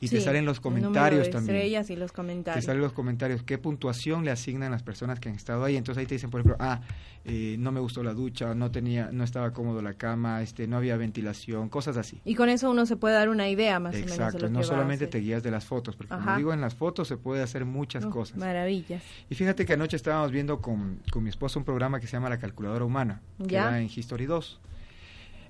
Y 0.00 0.08
te 0.08 0.22
salen 0.22 0.46
los 0.46 0.56
el 0.56 0.62
comentarios 0.62 1.26
de 1.26 1.30
también. 1.30 1.56
estrellas 1.56 1.90
y 1.90 1.96
los 1.96 2.12
Te 2.12 2.16
comentarios. 2.16 2.64
salen 2.64 2.80
los 2.80 2.94
comentarios, 2.94 3.42
qué 3.42 3.58
puntuación 3.58 4.24
le 4.24 4.30
asignan 4.30 4.70
las 4.70 4.82
personas 4.82 5.20
que 5.20 5.28
han 5.28 5.34
estado 5.34 5.64
ahí. 5.64 5.76
Entonces 5.76 6.00
ahí 6.00 6.06
te 6.06 6.14
dicen, 6.14 6.30
por 6.30 6.40
ejemplo, 6.40 6.56
ah, 6.58 6.80
eh, 7.26 7.56
no 7.58 7.72
me 7.72 7.80
gustó 7.80 8.02
la 8.02 8.14
ducha, 8.14 8.54
no 8.54 8.70
tenía, 8.70 9.10
no 9.12 9.22
estaba 9.22 9.52
cómodo 9.52 9.82
la 9.82 9.94
cama, 9.94 10.40
este, 10.40 10.66
no 10.66 10.78
había 10.78 10.96
ventilación, 10.96 11.68
cosas 11.68 11.98
así. 11.98 12.20
Y 12.24 12.34
con 12.34 12.48
eso 12.48 12.70
uno 12.70 12.86
se 12.86 12.96
puede 12.96 13.14
dar 13.16 13.28
una 13.28 13.50
idea 13.50 13.78
más 13.78 13.92
o 13.94 13.98
menos 13.98 14.16
de 14.16 14.24
Exacto, 14.24 14.48
no 14.48 14.60
que 14.60 14.64
solamente 14.64 15.06
te 15.08 15.18
guías 15.18 15.42
de 15.42 15.50
las 15.50 15.66
fotos, 15.66 15.94
porque 15.94 16.14
Ajá. 16.14 16.24
como 16.24 16.36
digo, 16.38 16.52
en 16.54 16.62
las 16.62 16.74
fotos 16.74 17.06
se 17.06 17.18
puede 17.18 17.42
hacer 17.42 17.66
muchas 17.66 18.06
cosas. 18.06 18.38
Maravillas. 18.38 19.02
Y 19.28 19.34
fíjate 19.34 19.66
que 19.66 19.74
anoche 19.74 19.96
estábamos 19.96 20.30
viendo 20.30 20.62
con, 20.62 21.00
con 21.12 21.22
mi 21.22 21.28
esposo 21.28 21.58
un 21.58 21.66
programa 21.66 22.00
que 22.00 22.06
se 22.06 22.12
llama 22.14 22.30
La 22.30 22.38
Calculadora 22.38 22.84
Humana, 22.86 23.20
que 23.38 23.46
Ya. 23.56 23.68
era 23.68 23.80
en 23.80 23.90
History 23.94 24.24
2, 24.24 24.60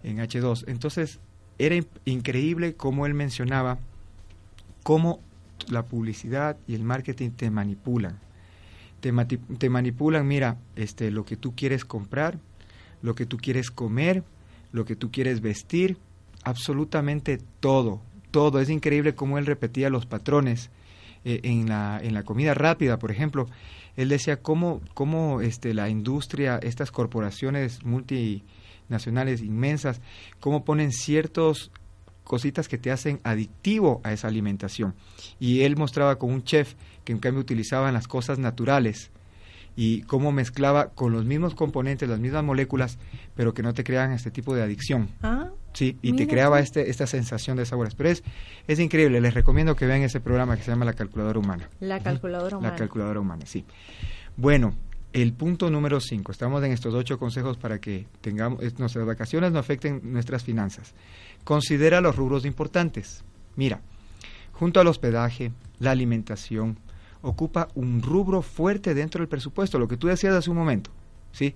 en 0.03 0.19
H2. 0.19 0.65
Entonces, 0.67 1.19
era 1.59 1.75
in- 1.75 1.87
increíble 2.05 2.75
cómo 2.75 3.07
él 3.07 3.15
mencionaba 3.15 3.79
cómo 4.83 5.21
la 5.69 5.85
publicidad 5.85 6.57
y 6.69 6.75
el 6.75 6.83
marketing 6.85 7.31
te 7.31 7.51
manipulan. 7.51 8.19
Te, 9.01 9.13
te 9.59 9.69
manipulan, 9.71 10.27
mira, 10.27 10.59
este, 10.77 11.11
lo 11.11 11.25
que 11.25 11.37
tú 11.37 11.55
quieres 11.55 11.85
comprar, 11.85 12.39
lo 13.03 13.15
que 13.15 13.27
tú 13.27 13.37
quieres 13.37 13.71
comer, 13.71 14.23
lo 14.73 14.85
que 14.85 14.97
tú 14.97 15.11
quieres 15.11 15.41
vestir, 15.41 15.97
absolutamente 16.45 17.39
todo, 17.61 18.01
todo. 18.31 18.61
Es 18.61 18.71
increíble 18.71 19.15
cómo 19.15 19.39
él 19.39 19.47
repetía 19.47 19.91
los 19.91 20.07
patrones 20.07 20.71
eh, 21.25 21.41
en, 21.43 21.69
la, 21.69 22.01
en 22.03 22.15
la 22.15 22.23
comida 22.23 22.55
rápida, 22.55 22.99
por 22.99 23.11
ejemplo. 23.11 23.47
Él 23.97 24.09
decía 24.09 24.37
cómo, 24.43 24.81
cómo 24.95 25.41
este, 25.41 25.75
la 25.75 25.89
industria, 25.89 26.59
estas 26.59 26.91
corporaciones 26.91 27.85
multinacionales 28.87 29.43
inmensas, 29.43 30.01
cómo 30.41 30.65
ponen 30.65 30.93
ciertos 30.93 31.71
cositas 32.25 32.69
que 32.69 32.79
te 32.79 32.91
hacen 32.91 33.21
adictivo 33.25 34.01
a 34.05 34.13
esa 34.13 34.29
alimentación. 34.29 34.95
Y 35.39 35.63
él 35.63 35.77
mostraba 35.77 36.17
con 36.19 36.33
un 36.33 36.43
chef 36.45 36.75
que 37.05 37.13
en 37.13 37.19
cambio 37.19 37.41
utilizaban 37.41 37.95
las 37.95 38.09
cosas 38.09 38.39
naturales 38.39 39.11
y 39.77 40.03
cómo 40.03 40.33
mezclaba 40.33 40.89
con 40.91 41.13
los 41.13 41.25
mismos 41.25 41.55
componentes, 41.55 42.09
las 42.09 42.19
mismas 42.19 42.43
moléculas, 42.43 42.99
pero 43.35 43.55
que 43.55 43.63
no 43.63 43.75
te 43.75 43.85
creaban 43.85 44.13
este 44.13 44.31
tipo 44.31 44.55
de 44.55 44.63
adicción. 44.63 45.09
Ah, 45.23 45.51
Sí, 45.73 45.99
y 46.01 46.15
te 46.15 46.27
creaba 46.27 46.59
este, 46.61 46.89
esta 46.89 47.07
sensación 47.07 47.59
de 47.59 47.67
sabores. 47.67 47.95
Pero 47.95 48.09
es, 48.09 48.23
es 48.67 48.79
increíble, 48.81 49.21
les 49.21 49.35
recomiendo 49.35 49.77
que 49.77 49.85
vean 49.85 50.01
ese 50.01 50.21
programa 50.21 50.57
que 50.57 50.63
se 50.63 50.71
llama 50.71 50.87
La 50.87 50.95
Calculadora 50.95 51.39
Humana. 51.39 51.69
la 51.81 52.01
calculadora 52.01 52.57
humana. 52.57 52.73
La 52.73 52.79
calculadora 52.79 53.21
humana, 53.21 53.45
sí. 53.45 53.67
Bueno, 54.39 54.73
el 55.23 55.33
punto 55.33 55.71
número 55.71 55.99
5. 56.01 56.31
Estamos 56.31 56.63
en 56.63 56.73
estos 56.73 56.93
ocho 56.93 57.19
consejos 57.19 57.57
para 57.57 57.81
que 57.81 58.07
tengamos 58.21 58.63
es- 58.63 58.79
nuestras 58.79 59.07
vacaciones 59.07 59.51
no 59.51 59.59
afecten 59.59 60.01
nuestras 60.05 60.45
finanzas. 60.45 60.93
Considera 61.43 62.03
los 62.03 62.15
rubros 62.17 62.45
importantes. 62.45 63.25
Mira, 63.57 63.81
junto 64.53 64.79
al 64.79 64.87
hospedaje, 64.89 65.53
la 65.79 65.93
alimentación, 65.93 66.79
ocupa 67.23 67.69
un 67.75 68.03
rubro 68.03 68.43
fuerte 68.43 68.93
dentro 68.95 69.21
del 69.21 69.29
presupuesto, 69.29 69.79
lo 69.79 69.89
que 69.89 69.97
tú 69.97 70.07
decías 70.07 70.35
hace 70.35 70.51
un 70.51 70.57
momento, 70.59 70.91
¿sí? 71.33 71.55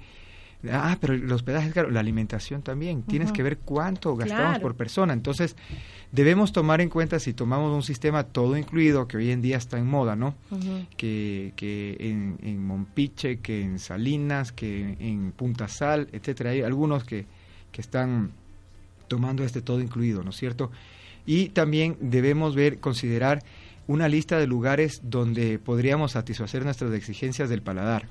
Ah, 0.71 0.99
pero 1.01 1.15
el 1.15 1.31
hospedaje 1.33 1.69
es 1.69 1.75
caro, 1.75 1.91
la 1.91 2.01
alimentación 2.01 2.63
también. 2.63 3.03
Tienes 3.03 3.33
que 3.33 3.43
ver 3.43 3.59
cuánto 3.59 4.15
gastamos 4.17 4.45
Claro. 4.51 4.61
por 4.63 4.75
persona. 4.75 5.13
Entonces, 5.15 5.57
debemos 6.13 6.53
tomar 6.53 6.81
en 6.83 6.89
cuenta 6.91 7.19
si 7.19 7.33
tomamos 7.33 7.75
un 7.75 7.83
sistema 7.83 8.25
todo 8.25 8.57
incluido, 8.59 9.09
que 9.09 9.17
hoy 9.17 9.31
en 9.31 9.41
día 9.41 9.57
está 9.57 9.79
en 9.79 9.87
moda, 9.87 10.17
¿no? 10.17 10.35
Que, 10.99 11.53
que 11.57 11.97
en, 12.01 12.39
en 12.43 12.67
Mompiche, 12.67 13.39
que 13.39 13.63
en 13.63 13.79
Salinas, 13.79 14.53
que 14.53 14.97
en 15.01 15.33
Punta 15.33 15.67
Sal, 15.69 16.09
etcétera. 16.13 16.51
Hay 16.51 16.61
algunos 16.63 17.05
que, 17.05 17.25
que 17.73 17.81
están 17.81 18.33
tomando 19.09 19.45
este 19.45 19.63
todo 19.63 19.81
incluido, 19.81 20.23
¿no 20.23 20.31
es 20.31 20.37
cierto? 20.37 20.71
Y 21.27 21.49
también 21.51 21.97
debemos 22.01 22.55
ver, 22.55 22.81
considerar 22.81 23.43
una 23.91 24.07
lista 24.09 24.39
de 24.39 24.47
lugares 24.47 25.01
donde 25.03 25.59
podríamos 25.59 26.13
satisfacer 26.13 26.65
nuestras 26.65 26.93
exigencias 26.95 27.49
del 27.49 27.61
paladar. 27.61 28.07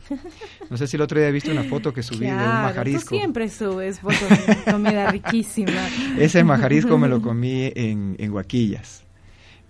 No 0.70 0.76
sé 0.76 0.88
si 0.88 0.98
el 0.98 1.02
otro 1.02 1.18
día 1.18 1.32
viste 1.32 1.54
una 1.54 1.64
foto 1.64 1.94
que 1.94 2.04
subí 2.04 2.26
de 2.26 2.34
un 2.34 2.38
majarisco. 2.38 3.12
Tú 3.12 3.16
siempre 3.16 3.48
subes 3.48 4.02
fotos 4.02 4.30
de 4.46 4.72
comida 4.72 5.10
riquísima. 5.10 5.88
Ese 6.18 6.44
majarisco 6.44 6.98
me 6.98 7.08
lo 7.08 7.22
comí 7.22 7.72
en, 7.76 8.18
en 8.20 8.32
Huaquillas. 8.34 9.06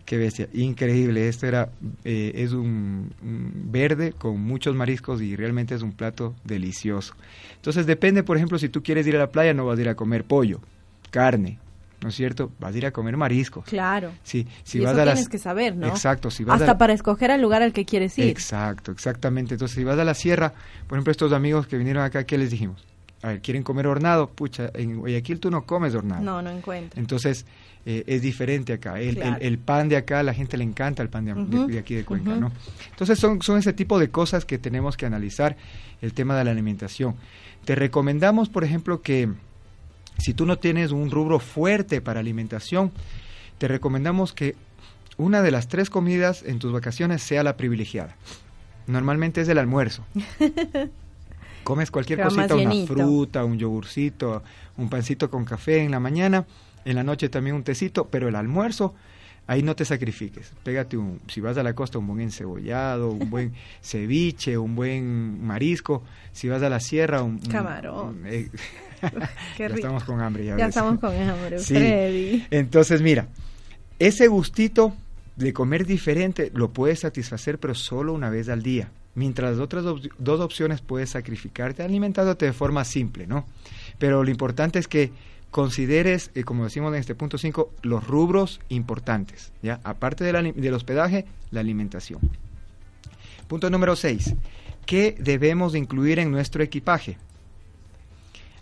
Qué 0.03 0.17
bestia, 0.17 0.49
increíble. 0.51 1.27
Esto 1.27 1.45
era, 1.45 1.69
eh, 2.03 2.31
es 2.33 2.53
un, 2.53 3.13
un 3.21 3.71
verde 3.71 4.13
con 4.13 4.41
muchos 4.41 4.75
mariscos 4.75 5.21
y 5.21 5.35
realmente 5.35 5.75
es 5.75 5.83
un 5.83 5.91
plato 5.91 6.33
delicioso. 6.43 7.13
Entonces 7.57 7.85
depende, 7.85 8.23
por 8.23 8.35
ejemplo, 8.35 8.57
si 8.57 8.69
tú 8.69 8.81
quieres 8.81 9.05
ir 9.05 9.15
a 9.15 9.19
la 9.19 9.29
playa, 9.29 9.53
no 9.53 9.67
vas 9.67 9.77
a 9.77 9.81
ir 9.83 9.89
a 9.89 9.93
comer 9.93 10.23
pollo, 10.23 10.59
carne, 11.11 11.59
¿no 12.01 12.09
es 12.09 12.15
cierto? 12.15 12.51
Vas 12.59 12.73
a 12.73 12.77
ir 12.77 12.85
a 12.85 12.91
comer 12.91 13.17
mariscos. 13.17 13.65
Claro. 13.65 14.12
Sí, 14.23 14.47
si 14.63 14.77
y 14.77 14.81
vas 14.81 14.93
eso 14.93 15.01
a 15.01 15.05
las- 15.05 15.15
tienes 15.15 15.29
que 15.29 15.38
saber, 15.39 15.75
¿no? 15.75 15.88
Exacto, 15.88 16.31
si 16.31 16.43
vas 16.43 16.62
Hasta 16.62 16.73
a 16.73 16.77
para 16.77 16.93
escoger 16.93 17.31
al 17.31 17.41
lugar 17.41 17.62
al 17.62 17.73
que 17.73 17.85
quieres 17.85 18.17
ir. 18.17 18.25
Exacto, 18.29 18.91
exactamente. 18.91 19.55
Entonces, 19.55 19.75
si 19.75 19.83
vas 19.83 19.99
a 19.99 20.03
la 20.03 20.13
sierra, 20.13 20.53
por 20.88 20.97
ejemplo, 20.97 21.12
estos 21.12 21.33
amigos 21.33 21.67
que 21.67 21.77
vinieron 21.77 22.03
acá, 22.03 22.23
¿qué 22.25 22.38
les 22.38 22.51
dijimos? 22.51 22.85
A 23.21 23.27
ver, 23.29 23.41
¿quieren 23.41 23.63
comer 23.63 23.85
hornado? 23.88 24.29
Pucha, 24.29 24.69
en 24.73 24.97
Guayaquil 24.99 25.41
tú 25.41 25.51
no 25.51 25.65
comes 25.65 25.93
hornado. 25.93 26.23
No, 26.23 26.41
no 26.41 26.49
encuentro. 26.51 26.97
Entonces, 27.01 27.45
eh, 27.85 28.05
es 28.07 28.21
diferente 28.21 28.71
acá. 28.71 28.97
El, 28.99 29.15
Claro. 29.15 29.35
el- 29.41 29.45
el 29.45 29.57
pan 29.57 29.89
de 29.89 29.97
acá, 29.97 30.19
a 30.19 30.23
la 30.23 30.33
gente 30.33 30.55
le 30.55 30.63
encanta 30.63 31.03
el 31.03 31.09
pan 31.09 31.25
de, 31.25 31.33
de- 31.67 31.79
aquí 31.79 31.95
de 31.95 32.05
Cuenca. 32.05 32.35
¿no? 32.35 32.49
Entonces, 32.91 33.19
son, 33.19 33.41
son 33.41 33.57
ese 33.57 33.73
tipo 33.73 33.99
de 33.99 34.09
cosas 34.09 34.45
que 34.45 34.57
tenemos 34.57 34.95
que 34.95 35.05
analizar 35.05 35.57
el 36.01 36.13
tema 36.13 36.38
de 36.38 36.45
la 36.45 36.51
alimentación. 36.51 37.15
Te 37.65 37.75
recomendamos, 37.75 38.47
por 38.47 38.63
ejemplo, 38.63 39.01
que 39.01 39.27
si 40.19 40.34
tú 40.34 40.45
no 40.45 40.60
tienes 40.60 40.91
un 40.91 41.12
rubro 41.12 41.39
fuerte 41.39 42.01
para 42.01 42.19
alimentación, 42.19 42.91
te 43.58 43.67
recomendamos 43.67 44.34
que 44.34 44.55
una 45.17 45.41
de 45.41 45.51
las 45.51 45.67
tres 45.67 45.89
comidas 45.89 46.43
en 46.43 46.60
tus 46.60 46.71
vacaciones 46.71 47.21
sea 47.21 47.43
la 47.43 47.58
privilegiada. 47.58 48.15
Normalmente 48.88 49.41
es 49.41 49.49
el 49.49 49.58
almuerzo. 49.58 50.05
Comes 51.63 51.91
cualquier 51.91 52.21
cosita, 52.21 52.55
una 52.55 52.86
fruta, 52.88 53.43
un 53.43 53.58
yogurcito, 53.58 54.43
un 54.77 54.89
pancito 54.89 55.29
con 55.29 55.45
café 55.45 55.84
en 55.84 55.91
la 55.91 55.99
mañana, 55.99 56.45
en 56.86 56.95
la 56.95 57.03
noche 57.03 57.29
también 57.29 57.55
un 57.55 57.63
tecito, 57.63 58.08
pero 58.08 58.27
el 58.27 58.36
almuerzo, 58.36 58.95
ahí 59.49 59.63
no 59.63 59.75
te 59.75 59.83
sacrifiques. 59.83 60.51
Pégate 60.63 60.95
un, 60.95 61.19
si 61.27 61.41
vas 61.41 61.57
a 61.57 61.63
la 61.63 61.73
costa, 61.73 61.97
un 61.97 62.05
buen 62.07 62.21
encebollado, 62.21 63.09
un 63.12 63.29
buen 63.29 63.53
ceviche, 63.81 64.57
un 64.57 64.75
buen 64.75 65.43
marisco. 65.45 66.03
Si 66.31 66.47
vas 66.47 66.62
a 66.62 66.69
la 66.69 66.79
sierra, 66.79 67.23
un... 67.23 67.39
Camarón. 67.39 68.19
un- 68.19 68.25
eh, 68.27 68.49
Qué 69.01 69.63
ya 69.63 69.67
rico. 69.67 69.75
estamos 69.79 70.03
con 70.03 70.21
hambre. 70.21 70.45
Ya, 70.45 70.57
Ya 70.57 70.67
estamos 70.67 70.99
con 70.99 71.15
hambre, 71.15 71.57
Sí. 71.59 71.73
Freddy. 71.75 72.45
Entonces, 72.51 73.01
mira, 73.01 73.27
ese 73.97 74.27
gustito 74.27 74.93
de 75.35 75.51
comer 75.53 75.85
diferente 75.85 76.51
lo 76.53 76.71
puedes 76.71 76.99
satisfacer, 76.99 77.59
pero 77.59 77.73
solo 77.73 78.13
una 78.13 78.29
vez 78.29 78.49
al 78.49 78.62
día. 78.62 78.91
Mientras 79.15 79.51
las 79.53 79.59
otras 79.59 79.85
op- 79.85 80.05
dos 80.19 80.39
opciones 80.41 80.81
puedes 80.81 81.09
sacrificarte 81.09 81.81
alimentándote 81.81 82.45
de 82.45 82.53
forma 82.53 82.85
simple, 82.85 83.25
¿no? 83.25 83.45
Pero 83.97 84.23
lo 84.23 84.29
importante 84.29 84.77
es 84.79 84.88
que 84.88 85.12
consideres, 85.51 86.31
eh, 86.35 86.43
como 86.43 86.63
decimos 86.63 86.93
en 86.93 86.99
este 86.99 87.15
punto 87.15 87.38
5, 87.38 87.71
los 87.81 88.05
rubros 88.05 88.59
importantes, 88.69 89.51
¿ya? 89.62 89.79
Aparte 89.83 90.23
del, 90.23 90.35
ali- 90.35 90.51
del 90.51 90.73
hospedaje, 90.73 91.25
la 91.51 91.59
alimentación. 91.62 92.19
Punto 93.47 93.69
número 93.69 93.95
6. 93.95 94.35
¿Qué 94.85 95.15
debemos 95.19 95.73
de 95.73 95.79
incluir 95.79 96.19
en 96.19 96.31
nuestro 96.31 96.63
equipaje? 96.63 97.17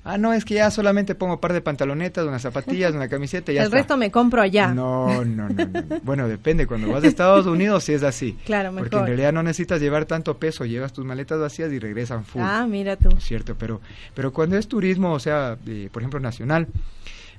Ah, 0.10 0.17
no, 0.17 0.32
es 0.34 0.46
que 0.46 0.54
ya 0.54 0.72
solamente 0.72 1.15
pongo 1.15 1.34
un 1.34 1.39
par 1.39 1.52
de 1.52 1.60
pantalonetas, 1.62 2.26
unas 2.26 2.41
zapatillas, 2.41 2.93
una 2.93 3.10
camiseta 3.10 3.52
y 3.52 3.56
ya 3.56 3.63
El 3.63 3.72
resto 3.72 3.98
me 3.98 4.10
compro 4.10 4.41
allá. 4.41 4.67
No, 4.74 5.26
no, 5.26 5.50
no, 5.50 5.65
no. 5.65 5.84
Bueno, 6.04 6.28
depende. 6.30 6.65
Cuando 6.65 6.89
vas 6.89 7.04
a 7.04 7.08
Estados 7.08 7.46
Unidos 7.46 7.84
sí 7.84 7.93
es 7.93 8.04
así. 8.04 8.38
Claro, 8.46 8.72
mejor. 8.72 8.89
Porque 8.89 9.02
en 9.02 9.06
realidad 9.08 9.34
no 9.34 9.43
necesitas 9.43 9.82
llevar 9.82 10.06
tanto 10.06 10.38
peso. 10.38 10.63
Llevas 10.63 10.93
tus 10.93 11.04
maletas 11.04 11.39
vacías 11.39 11.72
y 11.74 11.80
regresan 11.80 12.24
full. 12.24 12.41
Ah, 12.41 12.65
mira 12.70 12.96
tú. 12.96 13.10
¿no 13.10 13.17
es 13.17 13.24
cierto? 13.26 13.56
Pero, 13.60 13.82
pero 14.13 14.32
cuando 14.32 14.58
es 14.58 14.67
turismo, 14.70 15.12
o 15.12 15.20
sea, 15.20 15.58
eh, 15.67 15.89
por 15.91 16.02
ejemplo, 16.04 16.20
nacional, 16.22 16.67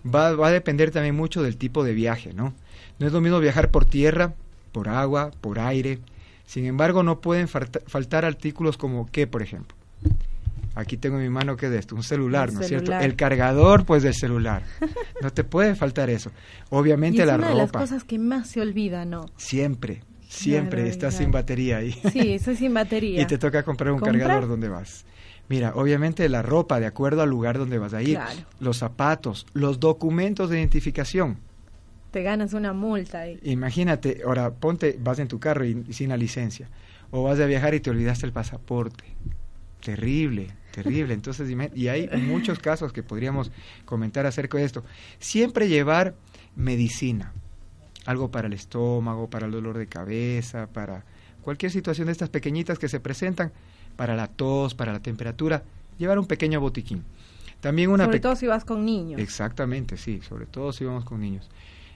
va, 0.04 0.32
va 0.34 0.48
a 0.48 0.50
depender 0.52 0.90
también 0.90 1.14
mucho 1.16 1.42
del 1.42 1.56
tipo 1.56 1.84
de 1.84 1.94
viaje, 1.94 2.32
¿no? 2.34 2.52
No 2.98 3.06
es 3.06 3.12
lo 3.14 3.20
mismo 3.22 3.40
viajar 3.40 3.70
por 3.70 3.84
tierra, 3.86 4.34
por 4.72 4.88
agua, 4.90 5.30
por 5.40 5.58
aire. 5.58 6.00
Sin 6.44 6.66
embargo, 6.66 7.02
no 7.02 7.20
pueden 7.20 7.48
falta- 7.48 7.80
faltar 7.86 8.24
artículos 8.26 8.76
como 8.76 9.08
qué, 9.10 9.26
por 9.26 9.40
ejemplo. 9.42 9.74
Aquí 10.80 10.96
tengo 10.96 11.16
en 11.16 11.24
mi 11.24 11.28
mano 11.28 11.56
que 11.56 11.66
es 11.66 11.72
de 11.72 11.78
esto, 11.78 11.96
un 11.96 12.04
celular, 12.04 12.52
¿no 12.52 12.60
es 12.60 12.68
cierto? 12.68 12.92
El 12.96 13.16
cargador, 13.16 13.84
pues, 13.84 14.02
del 14.04 14.14
celular. 14.14 14.62
No 15.20 15.32
te 15.32 15.42
puede 15.42 15.74
faltar 15.74 16.08
eso. 16.10 16.30
Y 16.30 16.66
Obviamente 16.70 17.20
es 17.22 17.26
la 17.26 17.34
una 17.34 17.48
de 17.48 17.54
las 17.56 17.68
ropa. 17.68 17.80
cosas 17.80 18.04
que 18.04 18.20
más 18.20 18.48
se 18.48 18.60
olvida, 18.60 19.04
¿no? 19.04 19.26
Siempre, 19.36 20.04
siempre 20.28 20.82
Claro, 20.82 20.90
estás 20.90 21.14
claro. 21.14 21.24
sin 21.24 21.32
batería 21.32 21.78
ahí. 21.78 21.92
Sí, 22.12 22.34
estoy 22.34 22.54
sin 22.54 22.72
batería. 22.72 23.20
y 23.22 23.26
te 23.26 23.36
toca 23.38 23.64
comprar 23.64 23.92
un 23.92 23.98
¿Comprar? 23.98 24.20
cargador 24.20 24.48
donde 24.48 24.68
vas. 24.68 25.04
Mira, 25.48 25.72
obviamente 25.74 26.28
la 26.28 26.42
ropa 26.42 26.78
de 26.78 26.86
acuerdo 26.86 27.22
al 27.22 27.30
lugar 27.30 27.58
donde 27.58 27.78
vas 27.78 27.92
a 27.94 28.02
ir, 28.02 28.14
Claro. 28.14 28.40
los 28.60 28.76
zapatos, 28.76 29.46
los 29.54 29.80
documentos 29.80 30.48
de 30.50 30.58
identificación. 30.60 31.38
Te 32.12 32.22
ganas 32.22 32.52
una 32.52 32.72
multa 32.72 33.20
ahí. 33.22 33.40
Imagínate, 33.42 34.22
ahora 34.24 34.50
ponte, 34.52 34.96
vas 35.00 35.18
en 35.18 35.26
tu 35.26 35.40
carro 35.40 35.64
y, 35.64 35.84
y 35.88 35.92
sin 35.94 36.10
la 36.10 36.16
licencia, 36.16 36.68
o 37.10 37.24
vas 37.24 37.40
a 37.40 37.46
viajar 37.46 37.74
y 37.74 37.80
te 37.80 37.90
olvidaste 37.90 38.24
el 38.26 38.32
pasaporte. 38.32 39.04
Terrible, 39.82 40.48
terrible. 40.72 41.14
Entonces, 41.14 41.48
y 41.74 41.88
hay 41.88 42.08
muchos 42.26 42.58
casos 42.58 42.92
que 42.92 43.02
podríamos 43.02 43.50
comentar 43.84 44.26
acerca 44.26 44.58
de 44.58 44.64
esto. 44.64 44.84
Siempre 45.18 45.68
llevar 45.68 46.14
medicina, 46.56 47.32
algo 48.06 48.30
para 48.30 48.48
el 48.48 48.52
estómago, 48.52 49.30
para 49.30 49.46
el 49.46 49.52
dolor 49.52 49.78
de 49.78 49.86
cabeza, 49.86 50.66
para 50.66 51.04
cualquier 51.42 51.70
situación 51.70 52.06
de 52.06 52.12
estas 52.12 52.28
pequeñitas 52.28 52.78
que 52.78 52.88
se 52.88 53.00
presentan, 53.00 53.52
para 53.96 54.16
la 54.16 54.28
tos, 54.28 54.74
para 54.74 54.92
la 54.92 55.00
temperatura, 55.00 55.62
llevar 55.98 56.18
un 56.18 56.26
pequeño 56.26 56.60
botiquín. 56.60 57.04
También 57.60 57.90
una 57.90 58.04
Sobre 58.04 58.20
todo 58.20 58.36
si 58.36 58.46
vas 58.46 58.64
con 58.64 58.84
niños. 58.84 59.20
Exactamente, 59.20 59.96
sí, 59.96 60.20
sobre 60.26 60.46
todo 60.46 60.72
si 60.72 60.84
vamos 60.84 61.04
con 61.04 61.20
niños. 61.20 61.48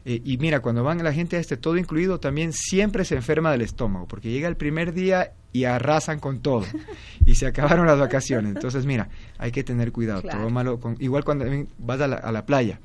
Eh, 0.04 0.20
y 0.24 0.36
mira, 0.38 0.60
cuando 0.60 0.82
van 0.82 1.02
la 1.04 1.12
gente 1.12 1.36
a 1.36 1.40
este 1.40 1.56
todo 1.56 1.76
incluido, 1.76 2.18
también 2.18 2.52
siempre 2.52 3.04
se 3.04 3.14
enferma 3.14 3.52
del 3.52 3.62
estómago, 3.62 4.06
porque 4.08 4.30
llega 4.30 4.48
el 4.48 4.56
primer 4.56 4.92
día 4.92 5.32
y 5.52 5.64
arrasan 5.64 6.18
con 6.18 6.40
todo. 6.40 6.64
y 7.26 7.34
se 7.36 7.46
acabaron 7.46 7.86
las 7.86 7.98
vacaciones. 7.98 8.54
Entonces, 8.54 8.84
mira, 8.86 9.08
hay 9.38 9.52
que 9.52 9.62
tener 9.62 9.92
cuidado. 9.92 10.22
Claro. 10.22 10.42
tómalo 10.44 10.80
con- 10.80 10.96
igual 10.98 11.24
cuando 11.24 11.44
vas 11.78 12.00
a 12.00 12.08
la, 12.08 12.16
a 12.16 12.32
la 12.32 12.44
playa. 12.46 12.80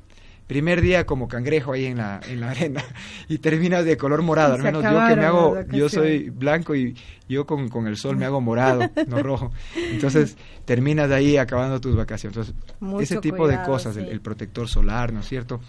Primer 0.46 0.80
día 0.80 1.04
como 1.04 1.28
cangrejo 1.28 1.72
ahí 1.74 1.84
en 1.84 1.98
la, 1.98 2.20
en 2.26 2.40
la 2.40 2.52
arena 2.52 2.82
y 3.28 3.36
terminas 3.36 3.84
de 3.84 3.98
color 3.98 4.22
morado. 4.22 4.54
Al 4.54 4.62
menos 4.62 4.82
yo 4.82 5.06
que 5.08 5.16
me 5.16 5.26
hago, 5.26 5.60
yo 5.72 5.90
soy 5.90 6.30
blanco 6.30 6.74
y 6.74 6.96
yo 7.28 7.44
con, 7.46 7.68
con 7.68 7.86
el 7.86 7.98
sol 7.98 8.16
me 8.16 8.24
hago 8.24 8.40
morado, 8.40 8.88
no 9.08 9.18
rojo. 9.22 9.52
Entonces 9.76 10.38
terminas 10.64 11.10
de 11.10 11.16
ahí 11.16 11.36
acabando 11.36 11.80
tus 11.82 11.94
vacaciones. 11.94 12.34
Entonces, 12.38 12.54
Mucho 12.80 13.02
ese 13.02 13.18
tipo 13.18 13.46
de 13.46 13.60
cosas, 13.62 13.96
el 13.98 14.20
protector 14.22 14.68
solar, 14.68 15.12
¿no 15.12 15.20
es 15.20 15.28
cierto? 15.28 15.60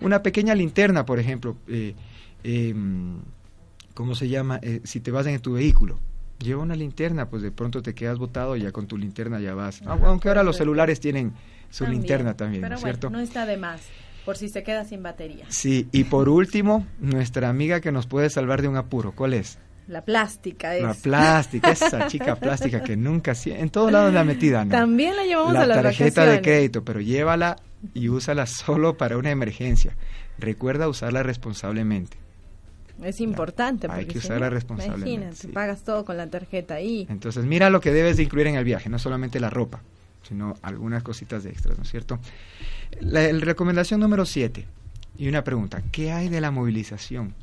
Una 0.00 0.22
pequeña 0.22 0.54
linterna, 0.54 1.04
por 1.04 1.18
ejemplo, 1.18 1.56
eh, 1.66 1.94
eh, 2.44 2.74
¿cómo 3.94 4.14
se 4.14 4.28
llama? 4.28 4.58
Eh, 4.62 4.80
si 4.84 5.00
te 5.00 5.10
vas 5.10 5.26
en 5.26 5.40
tu 5.40 5.54
vehículo, 5.54 5.98
lleva 6.38 6.62
una 6.62 6.76
linterna, 6.76 7.28
pues 7.28 7.42
de 7.42 7.50
pronto 7.50 7.82
te 7.82 7.94
quedas 7.94 8.18
botado 8.18 8.56
y 8.56 8.62
ya 8.62 8.72
con 8.72 8.86
tu 8.86 8.96
linterna 8.96 9.40
ya 9.40 9.54
vas. 9.54 9.82
Ajá, 9.82 9.98
Aunque 10.06 10.28
ahora 10.28 10.42
los 10.42 10.56
ser. 10.56 10.64
celulares 10.64 11.00
tienen 11.00 11.32
su 11.70 11.84
También. 11.84 12.02
linterna 12.02 12.34
también, 12.36 12.62
Pero 12.62 12.76
¿no 12.76 12.80
bueno, 12.80 12.94
cierto? 12.96 13.10
no 13.10 13.20
está 13.20 13.44
de 13.44 13.56
más, 13.56 13.80
por 14.24 14.36
si 14.36 14.48
se 14.48 14.62
queda 14.62 14.84
sin 14.84 15.02
batería. 15.02 15.46
Sí, 15.48 15.88
y 15.92 16.04
por 16.04 16.28
último, 16.28 16.86
nuestra 17.00 17.48
amiga 17.48 17.80
que 17.80 17.90
nos 17.92 18.06
puede 18.06 18.30
salvar 18.30 18.62
de 18.62 18.68
un 18.68 18.76
apuro, 18.76 19.12
¿cuál 19.12 19.34
es? 19.34 19.58
La 19.88 20.02
plástica 20.04 20.76
es. 20.76 20.82
La 20.82 20.92
plástica, 20.94 21.70
esa 21.70 22.06
chica 22.08 22.36
plástica 22.36 22.82
que 22.82 22.94
nunca, 22.96 23.32
en 23.46 23.70
todos 23.70 23.90
lados 23.90 24.12
la 24.12 24.22
metida, 24.22 24.64
¿no? 24.64 24.70
También 24.70 25.16
la 25.16 25.24
llevamos 25.24 25.54
la 25.54 25.62
a 25.62 25.66
las 25.66 25.82
tarjeta 25.82 26.26
de 26.26 26.42
crédito, 26.42 26.84
pero 26.84 27.00
llévala 27.00 27.56
y 27.94 28.08
úsala 28.08 28.46
solo 28.46 28.96
para 28.96 29.16
una 29.18 29.30
emergencia. 29.30 29.94
Recuerda 30.38 30.88
usarla 30.88 31.22
responsablemente. 31.22 32.16
Es 33.02 33.20
importante. 33.20 33.86
Hay 33.88 34.04
porque 34.04 34.12
que 34.14 34.18
usarla 34.18 34.50
responsablemente, 34.50 35.10
Imagínate, 35.12 35.36
sí. 35.36 35.48
pagas 35.48 35.84
todo 35.84 36.04
con 36.04 36.16
la 36.16 36.26
tarjeta 36.28 36.74
ahí. 36.74 37.06
Entonces, 37.08 37.44
mira 37.44 37.70
lo 37.70 37.80
que 37.80 37.92
debes 37.92 38.16
de 38.16 38.24
incluir 38.24 38.48
en 38.48 38.56
el 38.56 38.64
viaje, 38.64 38.88
no 38.88 38.98
solamente 38.98 39.38
la 39.38 39.50
ropa, 39.50 39.80
sino 40.22 40.56
algunas 40.62 41.02
cositas 41.04 41.44
de 41.44 41.50
extras, 41.50 41.76
¿no 41.78 41.84
es 41.84 41.90
cierto? 41.90 42.18
La, 43.00 43.24
el- 43.24 43.40
recomendación 43.42 44.00
número 44.00 44.26
7. 44.26 44.64
Y 45.16 45.28
una 45.28 45.44
pregunta, 45.44 45.82
¿qué 45.92 46.10
hay 46.12 46.28
de 46.28 46.40
la 46.40 46.50
movilización? 46.50 47.34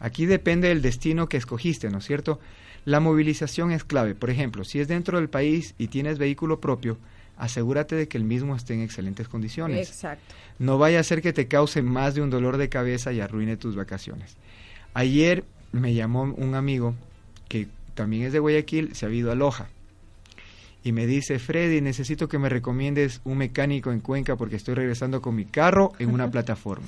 Aquí 0.00 0.26
depende 0.26 0.68
del 0.68 0.82
destino 0.82 1.28
que 1.28 1.36
escogiste, 1.36 1.88
¿no 1.88 1.98
es 1.98 2.04
cierto? 2.04 2.38
La 2.84 3.00
movilización 3.00 3.72
es 3.72 3.82
clave. 3.84 4.14
Por 4.14 4.30
ejemplo, 4.30 4.64
si 4.64 4.80
es 4.80 4.88
dentro 4.88 5.18
del 5.18 5.28
país 5.28 5.74
y 5.78 5.88
tienes 5.88 6.18
vehículo 6.18 6.60
propio, 6.60 6.98
asegúrate 7.36 7.94
de 7.96 8.08
que 8.08 8.18
el 8.18 8.24
mismo 8.24 8.54
esté 8.56 8.74
en 8.74 8.82
excelentes 8.82 9.28
condiciones. 9.28 9.88
Exacto. 9.88 10.34
No 10.58 10.78
vaya 10.78 11.00
a 11.00 11.04
ser 11.04 11.22
que 11.22 11.32
te 11.32 11.48
cause 11.48 11.82
más 11.82 12.14
de 12.14 12.22
un 12.22 12.30
dolor 12.30 12.56
de 12.56 12.68
cabeza 12.68 13.12
y 13.12 13.20
arruine 13.20 13.56
tus 13.56 13.76
vacaciones. 13.76 14.36
Ayer 14.94 15.44
me 15.72 15.94
llamó 15.94 16.22
un 16.22 16.54
amigo 16.54 16.94
que 17.48 17.68
también 17.94 18.24
es 18.24 18.32
de 18.32 18.38
Guayaquil, 18.38 18.94
se 18.94 19.06
ha 19.06 19.10
ido 19.10 19.30
a 19.30 19.34
Loja. 19.34 19.68
Y 20.82 20.92
me 20.92 21.06
dice, 21.06 21.38
Freddy, 21.38 21.80
necesito 21.80 22.28
que 22.28 22.38
me 22.38 22.48
recomiendes 22.48 23.20
un 23.24 23.38
mecánico 23.38 23.90
en 23.90 24.00
Cuenca 24.00 24.36
porque 24.36 24.56
estoy 24.56 24.74
regresando 24.74 25.20
con 25.20 25.34
mi 25.34 25.44
carro 25.44 25.92
en 25.98 26.10
una 26.10 26.30
plataforma. 26.30 26.86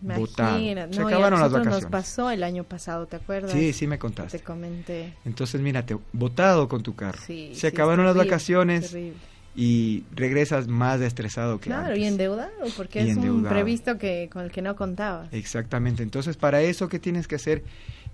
Se 0.00 0.06
no, 0.06 0.16
y 0.16 0.70
a 0.78 0.84
acabaron 1.06 1.40
las 1.40 1.52
vacaciones. 1.52 1.82
nos 1.82 1.90
pasó 1.90 2.30
el 2.30 2.42
año 2.42 2.64
pasado, 2.64 3.06
¿te 3.06 3.16
acuerdas? 3.16 3.52
Sí, 3.52 3.72
sí 3.74 3.86
me 3.86 3.96
Te 3.96 4.00
contaste. 4.00 4.40
comenté. 4.40 5.12
Entonces, 5.26 5.60
mírate, 5.60 5.96
botado 6.12 6.68
con 6.68 6.82
tu 6.82 6.94
carro. 6.94 7.18
Sí, 7.26 7.50
se 7.52 7.60
sí, 7.60 7.66
acabaron 7.66 8.06
las 8.06 8.16
vacaciones 8.16 8.90
terrible. 8.90 9.18
Y 9.54 10.04
regresas 10.14 10.68
más 10.68 11.00
estresado 11.00 11.58
que 11.58 11.70
Claro, 11.70 11.86
antes. 11.88 11.98
y 12.00 12.04
endeudado, 12.06 12.50
porque 12.76 13.02
Y 13.04 13.10
es 13.10 13.16
un 13.16 13.42
previsto 13.44 13.98
que 13.98 14.28
con 14.32 14.42
el 14.44 14.52
que 14.52 14.62
no 14.62 14.76
contabas. 14.76 15.32
Exactamente. 15.32 16.02
Entonces, 16.02 16.36
para 16.36 16.62
eso, 16.62 16.88
¿qué 16.88 16.98
tienes 16.98 17.26
que 17.26 17.34
hacer? 17.34 17.64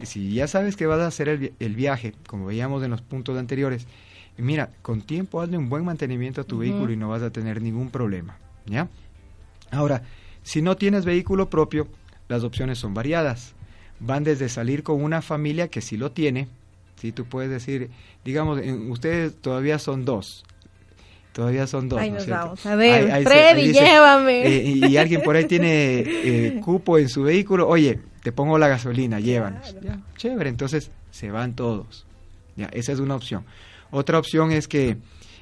Si 0.02 0.32
ya 0.34 0.46
sabes 0.48 0.76
que 0.76 0.86
vas 0.86 1.00
a 1.00 1.06
hacer 1.06 1.28
el, 1.28 1.52
el 1.60 1.74
viaje, 1.74 2.14
como 2.26 2.46
veíamos 2.46 2.82
en 2.84 2.90
los 2.90 3.02
puntos 3.02 3.38
anteriores, 3.38 3.86
mira, 4.38 4.70
con 4.82 5.02
tiempo 5.02 5.40
hazle 5.40 5.58
un 5.58 5.68
buen 5.68 5.84
mantenimiento 5.84 6.40
a 6.40 6.44
tu 6.44 6.58
vehículo 6.58 6.92
y 6.92 6.96
no 6.96 7.08
vas 7.10 7.22
a 7.22 7.30
tener 7.30 7.60
ningún 7.62 7.90
problema. 7.90 8.38
¿Ya? 8.66 8.88
Ahora, 9.70 10.02
si 10.42 10.62
no 10.62 10.76
tienes 10.76 11.04
vehículo 11.04 11.48
propio, 11.50 11.86
las 12.28 12.44
opciones 12.44 12.78
son 12.78 12.94
variadas. 12.94 13.54
Van 14.00 14.24
desde 14.24 14.48
salir 14.48 14.82
con 14.82 15.02
una 15.02 15.22
familia 15.22 15.68
que 15.68 15.80
sí 15.80 15.96
lo 15.96 16.12
tiene, 16.12 16.48
si 17.00 17.12
tú 17.12 17.24
puedes 17.24 17.50
decir, 17.50 17.90
digamos, 18.24 18.60
en- 18.60 18.90
ustedes 18.90 19.34
todavía 19.36 19.78
son 19.78 20.04
dos. 20.04 20.44
Todavía 21.36 21.66
son 21.66 21.86
dos. 21.90 22.00
Ahí 22.00 22.08
¿no 22.08 22.14
nos 22.16 22.24
cierto? 22.24 22.44
vamos. 22.44 22.64
A 22.64 22.74
ver, 22.76 23.04
Ahí- 23.04 23.10
ahí 23.10 23.22
se- 23.24 23.28
Freddy, 23.28 23.66
dice, 23.68 23.80
llévame. 23.84 24.46
eh, 24.46 24.62
y, 24.88 24.96
alguien 24.96 25.20
por 25.20 25.36
ahí 25.36 25.44
tiene 25.48 25.98
eh, 26.06 26.60
cupo 26.64 26.96
en 26.96 27.10
su 27.10 27.24
vehículo, 27.24 27.68
oye, 27.68 28.00
te 28.22 28.32
pongo 28.32 28.56
la 28.58 28.68
gasolina, 28.68 29.20
llévanos. 29.20 29.72
Claro. 29.72 29.86
Ya, 29.86 30.00
chévere, 30.16 30.48
entonces 30.48 30.90
se 31.10 31.30
van 31.30 31.54
todos. 31.54 32.06
Ya, 32.56 32.70
esa 32.72 32.92
es 32.92 33.00
una 33.00 33.14
opción. 33.16 33.44
Otra 33.90 34.18
opción 34.18 34.50
es 34.50 34.66
que 34.66 34.96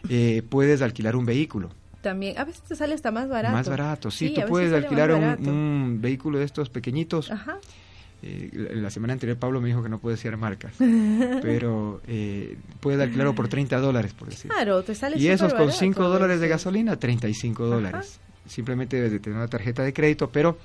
eh, 0.09 0.43
puedes 0.49 0.83
alquilar 0.83 1.15
un 1.15 1.27
vehículo. 1.27 1.71
También, 2.03 2.37
a 2.39 2.45
veces 2.45 2.63
te 2.63 2.75
sale 2.75 2.93
hasta 2.95 3.13
más 3.13 3.29
barato. 3.29 3.55
Más 3.55 3.69
barato, 3.69 4.11
sí, 4.11 4.35
a 4.37 4.43
tú 4.43 4.49
puedes 4.49 4.73
alquilar 4.73 5.13
un, 5.13 5.49
un 5.49 5.99
vehículo 6.03 6.41
de 6.41 6.45
estos 6.45 6.71
pequeñitos. 6.71 7.31
Ajá. 7.31 7.59
Eh, 8.27 8.49
la 8.53 8.81
la 8.85 8.91
semana 8.91 9.13
anterior 9.13 9.37
Pablo 9.37 9.61
me 9.61 9.69
dijo 9.69 9.83
que 9.83 9.91
no 9.91 9.99
puede 9.99 10.17
decir 10.17 10.35
marcas, 10.39 10.73
pero 11.43 12.01
eh, 12.07 12.57
puedes 12.81 12.99
alquilarlo 12.99 13.35
por 13.35 13.49
30 13.49 13.79
dólares, 13.79 14.15
por 14.15 14.31
decir. 14.31 14.51
Claro, 14.51 14.83
te 14.83 14.95
sale 14.95 15.19
Y 15.19 15.29
esos 15.29 15.53
con 15.53 15.67
barato 15.67 15.79
5 15.79 16.03
a 16.03 16.09
dólares 16.09 16.41
de 16.41 16.49
gasolina, 16.49 16.99
35 16.99 17.67
dólares. 17.67 18.19
Simplemente 18.47 18.97
debes 18.97 19.13
de 19.13 19.21
tener 19.21 19.37
una 19.37 19.49
tarjeta 19.49 19.83
de 19.83 19.93
crédito, 19.93 20.31
pero 20.31 20.57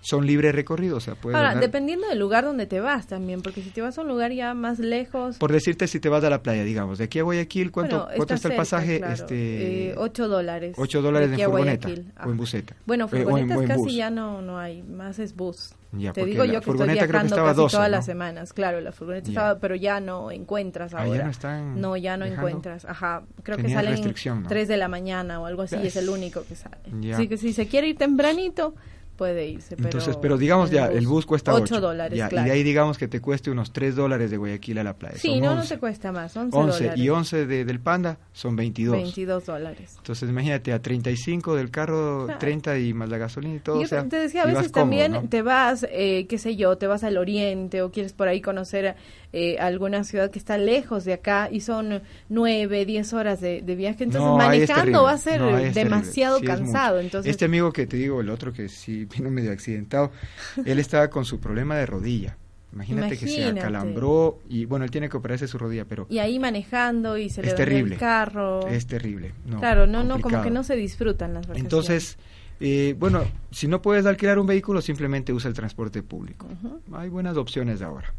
son 0.00 0.26
libre 0.26 0.52
recorrido, 0.52 0.96
o 0.96 1.00
sea, 1.00 1.14
puedes 1.14 1.36
Ahora, 1.36 1.54
dependiendo 1.56 2.06
del 2.08 2.18
lugar 2.18 2.44
donde 2.44 2.66
te 2.66 2.80
vas 2.80 3.06
también, 3.06 3.42
porque 3.42 3.62
si 3.62 3.70
te 3.70 3.80
vas 3.80 3.98
a 3.98 4.02
un 4.02 4.08
lugar 4.08 4.32
ya 4.32 4.54
más 4.54 4.78
lejos... 4.78 5.38
Por 5.38 5.52
decirte, 5.52 5.86
si 5.88 6.00
te 6.00 6.08
vas 6.08 6.22
a 6.24 6.30
la 6.30 6.42
playa, 6.42 6.64
digamos, 6.64 6.98
de 6.98 7.04
aquí 7.04 7.18
a 7.18 7.22
Guayaquil, 7.24 7.70
¿cuánto, 7.72 7.96
bueno, 7.98 8.12
cuánto 8.16 8.34
está 8.34 8.48
el 8.48 8.52
cerca, 8.52 8.56
pasaje? 8.56 8.98
claro. 8.98 9.14
Este, 9.14 9.90
Eh, 9.90 9.94
8 9.96 10.28
dólares. 10.28 10.74
8 10.78 11.02
dólares 11.02 11.30
de 11.30 11.36
en 11.36 11.44
furgoneta 11.50 11.88
Guayaquil. 11.88 12.12
o 12.24 12.30
en 12.30 12.36
buseta. 12.36 12.76
Bueno, 12.86 13.04
Eh, 13.06 13.08
furgonetas 13.08 13.58
en 13.60 13.66
casi 13.66 13.80
bus. 13.82 13.94
ya 13.94 14.10
no, 14.10 14.40
no 14.42 14.58
hay, 14.58 14.82
más 14.82 15.18
es 15.18 15.34
bus. 15.34 15.74
Ya, 15.92 16.12
Te 16.12 16.24
digo 16.26 16.44
la 16.44 16.52
yo 16.52 16.60
que 16.60 16.70
estoy 16.70 16.86
que 16.86 16.92
viajando 16.92 17.34
casi 17.36 17.56
12, 17.56 17.72
todas 17.76 17.88
¿no? 17.88 17.96
las 17.96 18.04
semanas. 18.04 18.52
Claro, 18.52 18.80
la 18.82 18.92
furgoneta 18.92 19.24
Ya. 19.26 19.30
estaba, 19.32 19.58
pero 19.58 19.74
ya 19.74 20.00
no 20.00 20.30
encuentras 20.30 20.92
Ah, 20.92 20.98
ahora. 21.04 21.16
ya 21.18 21.24
no 21.24 21.30
están 21.30 21.80
No, 21.80 21.96
ya 21.96 22.16
no 22.18 22.26
dejando. 22.26 22.46
encuentras. 22.48 22.84
Ajá, 22.84 23.22
creo 23.42 23.56
que 23.56 23.70
salen 23.70 23.94
¿no? 24.42 24.48
3 24.48 24.68
de 24.68 24.76
la 24.76 24.88
mañana 24.88 25.40
o 25.40 25.46
algo 25.46 25.62
así, 25.62 25.76
es 25.76 25.96
el 25.96 26.10
único 26.10 26.44
que 26.46 26.56
sale. 26.56 26.76
Ya. 27.00 27.14
Así 27.14 27.26
que 27.26 27.38
si 27.38 27.54
se 27.54 27.66
quiere 27.68 27.88
ir 27.88 27.96
tempranito, 27.96 28.74
puede 29.18 29.46
irse. 29.46 29.76
Pero 29.76 29.88
Entonces, 29.88 30.16
pero 30.16 30.38
digamos 30.38 30.70
ya, 30.70 30.86
el 30.86 31.06
bus 31.06 31.26
cuesta 31.26 31.52
8 31.52 31.80
dólares, 31.80 32.16
ya, 32.16 32.28
claro. 32.28 32.46
Y 32.46 32.50
de 32.50 32.56
ahí 32.56 32.62
digamos 32.62 32.96
que 32.96 33.08
te 33.08 33.20
cueste 33.20 33.50
unos 33.50 33.72
3 33.72 33.96
dólares 33.96 34.30
de 34.30 34.38
Guayaquil 34.38 34.78
a 34.78 34.84
la 34.84 34.94
playa. 34.94 35.18
Sí, 35.18 35.28
Son 35.32 35.40
no, 35.40 35.54
no 35.56 35.60
11. 35.60 35.74
te 35.74 35.80
cuesta 35.80 36.12
más, 36.12 36.34
11, 36.36 36.56
11 36.56 36.78
dólares. 36.84 37.00
y 37.04 37.08
11 37.10 37.46
de, 37.46 37.64
del 37.66 37.80
Panda 37.80 38.18
son 38.32 38.56
22. 38.56 38.96
22 38.96 39.44
dólares. 39.44 39.94
Entonces 39.98 40.30
imagínate, 40.30 40.72
a 40.72 40.80
35 40.80 41.56
del 41.56 41.70
carro, 41.70 42.24
Claro. 42.24 42.38
30 42.38 42.78
y 42.78 42.94
más 42.94 43.08
la 43.10 43.18
gasolina 43.18 43.56
y 43.56 43.58
todo. 43.58 43.76
Yo 43.76 43.82
o 43.82 43.86
sea, 43.88 44.08
te 44.08 44.16
decía, 44.20 44.44
a 44.44 44.46
veces 44.46 44.70
cómodo, 44.70 44.80
también 44.82 45.12
¿no? 45.12 45.22
te 45.28 45.42
vas, 45.42 45.84
eh, 45.90 46.26
qué 46.28 46.38
sé 46.38 46.56
yo, 46.56 46.78
te 46.78 46.86
vas 46.86 47.02
al 47.04 47.18
oriente 47.18 47.82
o 47.82 47.90
quieres 47.90 48.12
por 48.12 48.28
ahí 48.28 48.40
conocer 48.40 48.94
eh, 49.32 49.58
alguna 49.58 50.04
ciudad 50.04 50.30
que 50.30 50.38
está 50.38 50.56
lejos 50.56 51.04
de 51.04 51.12
acá 51.12 51.48
y 51.50 51.60
son 51.60 52.02
nueve, 52.28 52.84
diez 52.86 53.12
horas 53.12 53.40
de, 53.40 53.62
de 53.62 53.76
viaje. 53.76 54.04
Entonces 54.04 54.28
No, 54.28 54.36
manejando 54.36 55.02
va 55.02 55.12
a 55.12 55.18
ser 55.18 55.40
No, 55.40 55.56
demasiado. 55.56 56.38
Sí, 56.38 56.46
cansado. 56.46 57.00
Entonces, 57.00 57.30
Este 57.30 57.44
amigo 57.44 57.72
que 57.72 57.86
te 57.86 57.96
digo, 57.96 58.20
el 58.20 58.30
otro 58.30 58.52
que 58.52 58.68
sí 58.68 59.04
vino 59.04 59.30
medio 59.30 59.52
accidentado, 59.52 60.10
él 60.64 60.78
estaba 60.78 61.08
con 61.08 61.24
su 61.24 61.40
problema 61.40 61.76
de 61.76 61.86
rodilla. 61.86 62.36
Imagínate, 62.72 63.16
que 63.16 63.26
se 63.26 63.44
acalambró 63.46 64.40
y 64.48 64.66
bueno, 64.66 64.84
él 64.84 64.90
tiene 64.90 65.08
que 65.08 65.16
operarse 65.16 65.48
su 65.48 65.56
rodilla, 65.56 65.86
pero 65.86 66.06
y 66.10 66.18
ahí 66.18 66.38
manejando 66.38 67.16
y 67.16 67.30
se 67.30 67.42
le 67.42 67.52
terrible. 67.54 67.94
el 67.94 68.00
carro. 68.00 68.66
es 68.68 68.86
terrible. 68.86 69.32
No, 69.46 69.58
claro, 69.58 69.86
no, 69.86 70.04
no, 70.04 70.20
como 70.20 70.42
que 70.42 70.50
no 70.50 70.62
se 70.62 70.76
disfrutan 70.76 71.32
las 71.32 71.46
vacaciones. 71.46 71.62
Entonces, 71.64 72.18
eh, 72.60 72.94
bueno, 72.98 73.24
si 73.50 73.68
no 73.68 73.80
puedes 73.80 74.04
alquilar 74.04 74.38
un 74.38 74.46
vehículo, 74.46 74.82
simplemente 74.82 75.32
usa 75.32 75.48
el 75.48 75.54
transporte 75.54 76.02
público. 76.02 76.46
Hay 76.92 77.08
buenas 77.08 77.36
opciones 77.38 77.80
ahora. 77.80 78.12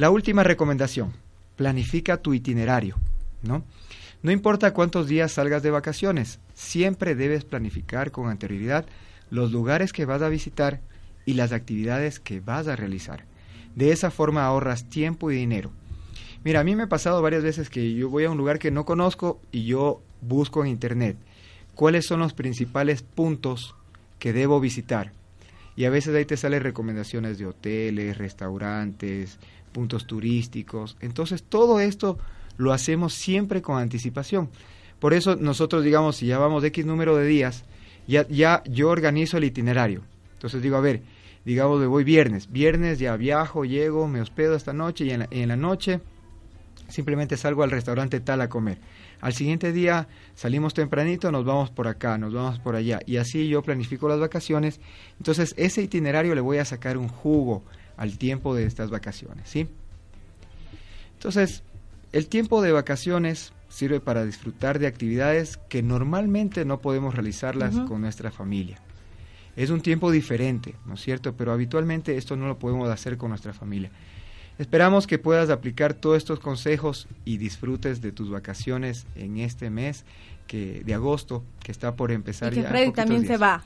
La 0.00 0.08
última 0.08 0.42
recomendación, 0.42 1.12
planifica 1.56 2.16
tu 2.16 2.32
itinerario, 2.32 2.96
¿no? 3.42 3.64
No 4.22 4.32
importa 4.32 4.72
cuántos 4.72 5.08
días 5.08 5.32
salgas 5.32 5.62
de 5.62 5.70
vacaciones, 5.70 6.40
siempre 6.54 7.14
debes 7.14 7.44
planificar 7.44 8.10
con 8.10 8.30
anterioridad 8.30 8.86
los 9.28 9.52
lugares 9.52 9.92
que 9.92 10.06
vas 10.06 10.22
a 10.22 10.30
visitar 10.30 10.80
y 11.26 11.34
las 11.34 11.52
actividades 11.52 12.18
que 12.18 12.40
vas 12.40 12.66
a 12.66 12.76
realizar. 12.76 13.26
De 13.74 13.92
esa 13.92 14.10
forma 14.10 14.46
ahorras 14.46 14.88
tiempo 14.88 15.30
y 15.30 15.36
dinero. 15.36 15.70
Mira, 16.44 16.60
a 16.60 16.64
mí 16.64 16.74
me 16.74 16.84
ha 16.84 16.88
pasado 16.88 17.20
varias 17.20 17.42
veces 17.42 17.68
que 17.68 17.92
yo 17.92 18.08
voy 18.08 18.24
a 18.24 18.30
un 18.30 18.38
lugar 18.38 18.58
que 18.58 18.70
no 18.70 18.86
conozco 18.86 19.38
y 19.52 19.66
yo 19.66 20.00
busco 20.22 20.64
en 20.64 20.70
internet 20.70 21.18
cuáles 21.74 22.06
son 22.06 22.20
los 22.20 22.32
principales 22.32 23.02
puntos 23.02 23.74
que 24.18 24.32
debo 24.32 24.60
visitar. 24.60 25.12
Y 25.76 25.84
a 25.84 25.90
veces 25.90 26.14
ahí 26.14 26.24
te 26.24 26.36
salen 26.36 26.62
recomendaciones 26.62 27.38
de 27.38 27.46
hoteles, 27.46 28.18
restaurantes, 28.18 29.38
puntos 29.72 30.06
turísticos. 30.06 30.96
Entonces 31.00 31.42
todo 31.42 31.80
esto 31.80 32.18
lo 32.56 32.72
hacemos 32.72 33.14
siempre 33.14 33.62
con 33.62 33.78
anticipación. 33.78 34.50
Por 34.98 35.14
eso 35.14 35.36
nosotros, 35.36 35.82
digamos, 35.82 36.16
si 36.16 36.26
ya 36.26 36.38
vamos 36.38 36.62
de 36.62 36.68
X 36.68 36.84
número 36.84 37.16
de 37.16 37.26
días, 37.26 37.64
ya, 38.06 38.26
ya 38.28 38.62
yo 38.66 38.90
organizo 38.90 39.38
el 39.38 39.44
itinerario. 39.44 40.02
Entonces 40.34 40.62
digo, 40.62 40.76
a 40.76 40.80
ver, 40.80 41.02
digamos, 41.44 41.80
me 41.80 41.86
voy 41.86 42.04
viernes. 42.04 42.50
Viernes 42.50 42.98
ya 42.98 43.16
viajo, 43.16 43.64
llego, 43.64 44.06
me 44.08 44.20
hospedo 44.20 44.54
esta 44.54 44.72
noche 44.72 45.04
y 45.06 45.10
en 45.10 45.20
la, 45.20 45.28
en 45.30 45.48
la 45.48 45.56
noche 45.56 46.00
simplemente 46.88 47.36
salgo 47.36 47.62
al 47.62 47.70
restaurante 47.70 48.20
tal 48.20 48.40
a 48.40 48.48
comer. 48.48 48.78
Al 49.20 49.34
siguiente 49.34 49.72
día 49.72 50.08
salimos 50.34 50.74
tempranito, 50.74 51.30
nos 51.30 51.44
vamos 51.44 51.70
por 51.70 51.88
acá, 51.88 52.18
nos 52.18 52.32
vamos 52.32 52.58
por 52.58 52.74
allá. 52.74 53.00
Y 53.06 53.16
así 53.16 53.48
yo 53.48 53.62
planifico 53.62 54.08
las 54.08 54.18
vacaciones. 54.18 54.80
Entonces 55.18 55.54
ese 55.56 55.82
itinerario 55.82 56.34
le 56.34 56.40
voy 56.40 56.58
a 56.58 56.64
sacar 56.64 56.96
un 56.96 57.08
jugo 57.08 57.62
al 58.00 58.16
tiempo 58.16 58.54
de 58.54 58.64
estas 58.64 58.88
vacaciones, 58.88 59.46
¿sí? 59.46 59.68
Entonces, 61.12 61.62
el 62.12 62.28
tiempo 62.28 62.62
de 62.62 62.72
vacaciones 62.72 63.52
sirve 63.68 64.00
para 64.00 64.24
disfrutar 64.24 64.78
de 64.78 64.86
actividades 64.86 65.58
que 65.68 65.82
normalmente 65.82 66.64
no 66.64 66.80
podemos 66.80 67.14
realizarlas 67.14 67.78
con 67.80 68.00
nuestra 68.00 68.30
familia. 68.30 68.78
Es 69.54 69.68
un 69.68 69.82
tiempo 69.82 70.10
diferente, 70.10 70.76
¿no 70.86 70.94
es 70.94 71.02
cierto? 71.02 71.34
Pero 71.36 71.52
habitualmente 71.52 72.16
esto 72.16 72.36
no 72.36 72.48
lo 72.48 72.58
podemos 72.58 72.88
hacer 72.88 73.18
con 73.18 73.28
nuestra 73.28 73.52
familia. 73.52 73.90
Esperamos 74.58 75.06
que 75.06 75.18
puedas 75.18 75.50
aplicar 75.50 75.92
todos 75.92 76.16
estos 76.16 76.40
consejos 76.40 77.06
y 77.26 77.36
disfrutes 77.36 78.00
de 78.00 78.12
tus 78.12 78.30
vacaciones 78.30 79.06
en 79.14 79.36
este 79.36 79.68
mes 79.68 80.06
que, 80.46 80.82
de 80.86 80.94
agosto 80.94 81.44
que 81.62 81.70
está 81.70 81.96
por 81.96 82.12
empezar 82.12 82.54
y 82.54 82.56
que 82.56 82.62
ya 82.62 82.68
Freddy 82.70 82.92
también 82.92 83.26
se 83.26 83.36
va. 83.36 83.62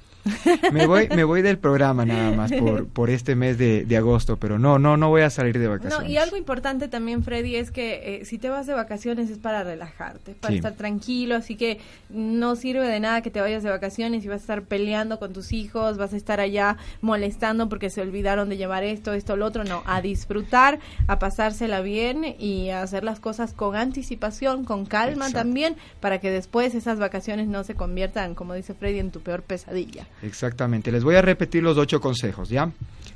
Me 0.72 0.86
voy, 0.86 1.08
me 1.14 1.24
voy 1.24 1.42
del 1.42 1.58
programa 1.58 2.04
nada 2.06 2.32
más 2.32 2.50
por, 2.52 2.86
por 2.88 3.10
este 3.10 3.34
mes 3.34 3.58
de, 3.58 3.84
de 3.84 3.96
agosto, 3.96 4.38
pero 4.38 4.58
no, 4.58 4.78
no, 4.78 4.96
no 4.96 5.08
voy 5.10 5.22
a 5.22 5.30
salir 5.30 5.58
de 5.58 5.68
vacaciones. 5.68 5.98
No, 5.98 6.10
y 6.10 6.16
algo 6.16 6.36
importante 6.36 6.88
también, 6.88 7.22
Freddy, 7.22 7.56
es 7.56 7.70
que 7.70 8.20
eh, 8.20 8.24
si 8.24 8.38
te 8.38 8.48
vas 8.48 8.66
de 8.66 8.72
vacaciones 8.74 9.28
es 9.30 9.38
para 9.38 9.62
relajarte, 9.64 10.32
es 10.32 10.36
para 10.38 10.50
Sí. 10.52 10.56
estar 10.56 10.72
tranquilo, 10.74 11.36
así 11.36 11.56
que 11.56 11.78
no 12.08 12.56
sirve 12.56 12.86
de 12.88 13.00
nada 13.00 13.20
que 13.22 13.30
te 13.30 13.40
vayas 13.40 13.62
de 13.62 13.70
vacaciones 13.70 14.24
y 14.24 14.28
vas 14.28 14.36
a 14.38 14.40
estar 14.40 14.62
peleando 14.62 15.18
con 15.18 15.32
tus 15.32 15.52
hijos, 15.52 15.98
vas 15.98 16.12
a 16.12 16.16
estar 16.16 16.40
allá 16.40 16.76
molestando 17.02 17.68
porque 17.68 17.90
se 17.90 18.00
olvidaron 18.00 18.48
de 18.48 18.56
llevar 18.56 18.82
esto, 18.84 19.12
esto, 19.12 19.36
lo 19.36 19.46
otro, 19.46 19.64
no, 19.64 19.82
a 19.86 20.00
disfrutar, 20.00 20.78
a 21.06 21.18
pasársela 21.18 21.80
bien 21.80 22.34
y 22.38 22.70
a 22.70 22.82
hacer 22.82 23.04
las 23.04 23.20
cosas 23.20 23.52
con 23.52 23.76
anticipación, 23.76 24.64
con 24.64 24.86
calma 24.86 25.26
Exacto. 25.26 25.38
también, 25.38 25.76
para 26.00 26.18
que 26.18 26.30
después 26.30 26.74
esas 26.74 26.98
vacaciones 26.98 27.46
no 27.48 27.62
se 27.64 27.74
conviertan, 27.74 28.34
como 28.34 28.54
dice 28.54 28.74
Freddy, 28.74 28.98
en 29.00 29.10
tu 29.10 29.20
peor 29.20 29.42
pesadilla. 29.42 30.06
Exactamente. 30.22 30.90
Les 30.92 31.04
voy 31.04 31.16
a 31.16 31.22
repetir 31.22 31.62
los 31.62 31.76
ocho 31.76 32.00
consejos, 32.00 32.48
¿ya? 32.48 32.70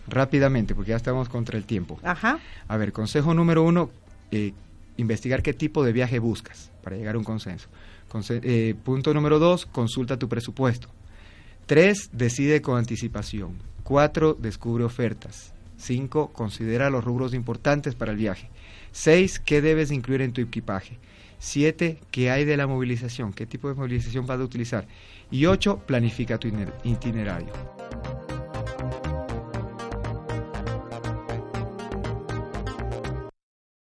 Rápidamente, 0.08 0.74
porque 0.74 0.90
ya 0.90 0.96
estamos 0.96 1.28
contra 1.28 1.56
el 1.58 1.64
tiempo. 1.64 1.98
Ajá. 2.02 2.38
A 2.66 2.76
ver, 2.76 2.92
consejo 2.92 3.34
número 3.34 3.62
uno, 3.62 3.90
eh, 4.30 4.52
investigar 4.96 5.42
qué 5.42 5.54
tipo 5.54 5.84
de 5.84 5.92
viaje 5.92 6.18
buscas 6.18 6.70
para 6.82 6.96
llegar 6.96 7.14
a 7.14 7.18
un 7.18 7.24
consenso. 7.24 7.68
Conse- 8.10 8.40
eh, 8.42 8.74
punto 8.84 9.12
número 9.14 9.38
dos, 9.38 9.66
consulta 9.66 10.18
tu 10.18 10.28
presupuesto. 10.28 10.88
Tres, 11.66 12.10
decide 12.12 12.62
con 12.62 12.78
anticipación. 12.78 13.56
Cuatro, 13.82 14.34
descubre 14.34 14.84
ofertas. 14.84 15.52
Cinco, 15.76 16.28
considera 16.32 16.90
los 16.90 17.04
rubros 17.04 17.34
importantes 17.34 17.94
para 17.94 18.12
el 18.12 18.18
viaje. 18.18 18.48
Seis, 18.92 19.38
qué 19.38 19.60
debes 19.60 19.90
incluir 19.92 20.22
en 20.22 20.32
tu 20.32 20.40
equipaje. 20.40 20.98
Siete, 21.38 21.98
qué 22.10 22.30
hay 22.30 22.44
de 22.44 22.56
la 22.56 22.66
movilización, 22.66 23.32
qué 23.32 23.46
tipo 23.46 23.68
de 23.68 23.74
movilización 23.74 24.26
vas 24.26 24.40
a 24.40 24.44
utilizar. 24.44 24.86
Y 25.30 25.44
ocho, 25.46 25.78
planifica 25.78 26.38
tu 26.38 26.48
iner- 26.48 26.72
itinerario. 26.84 27.52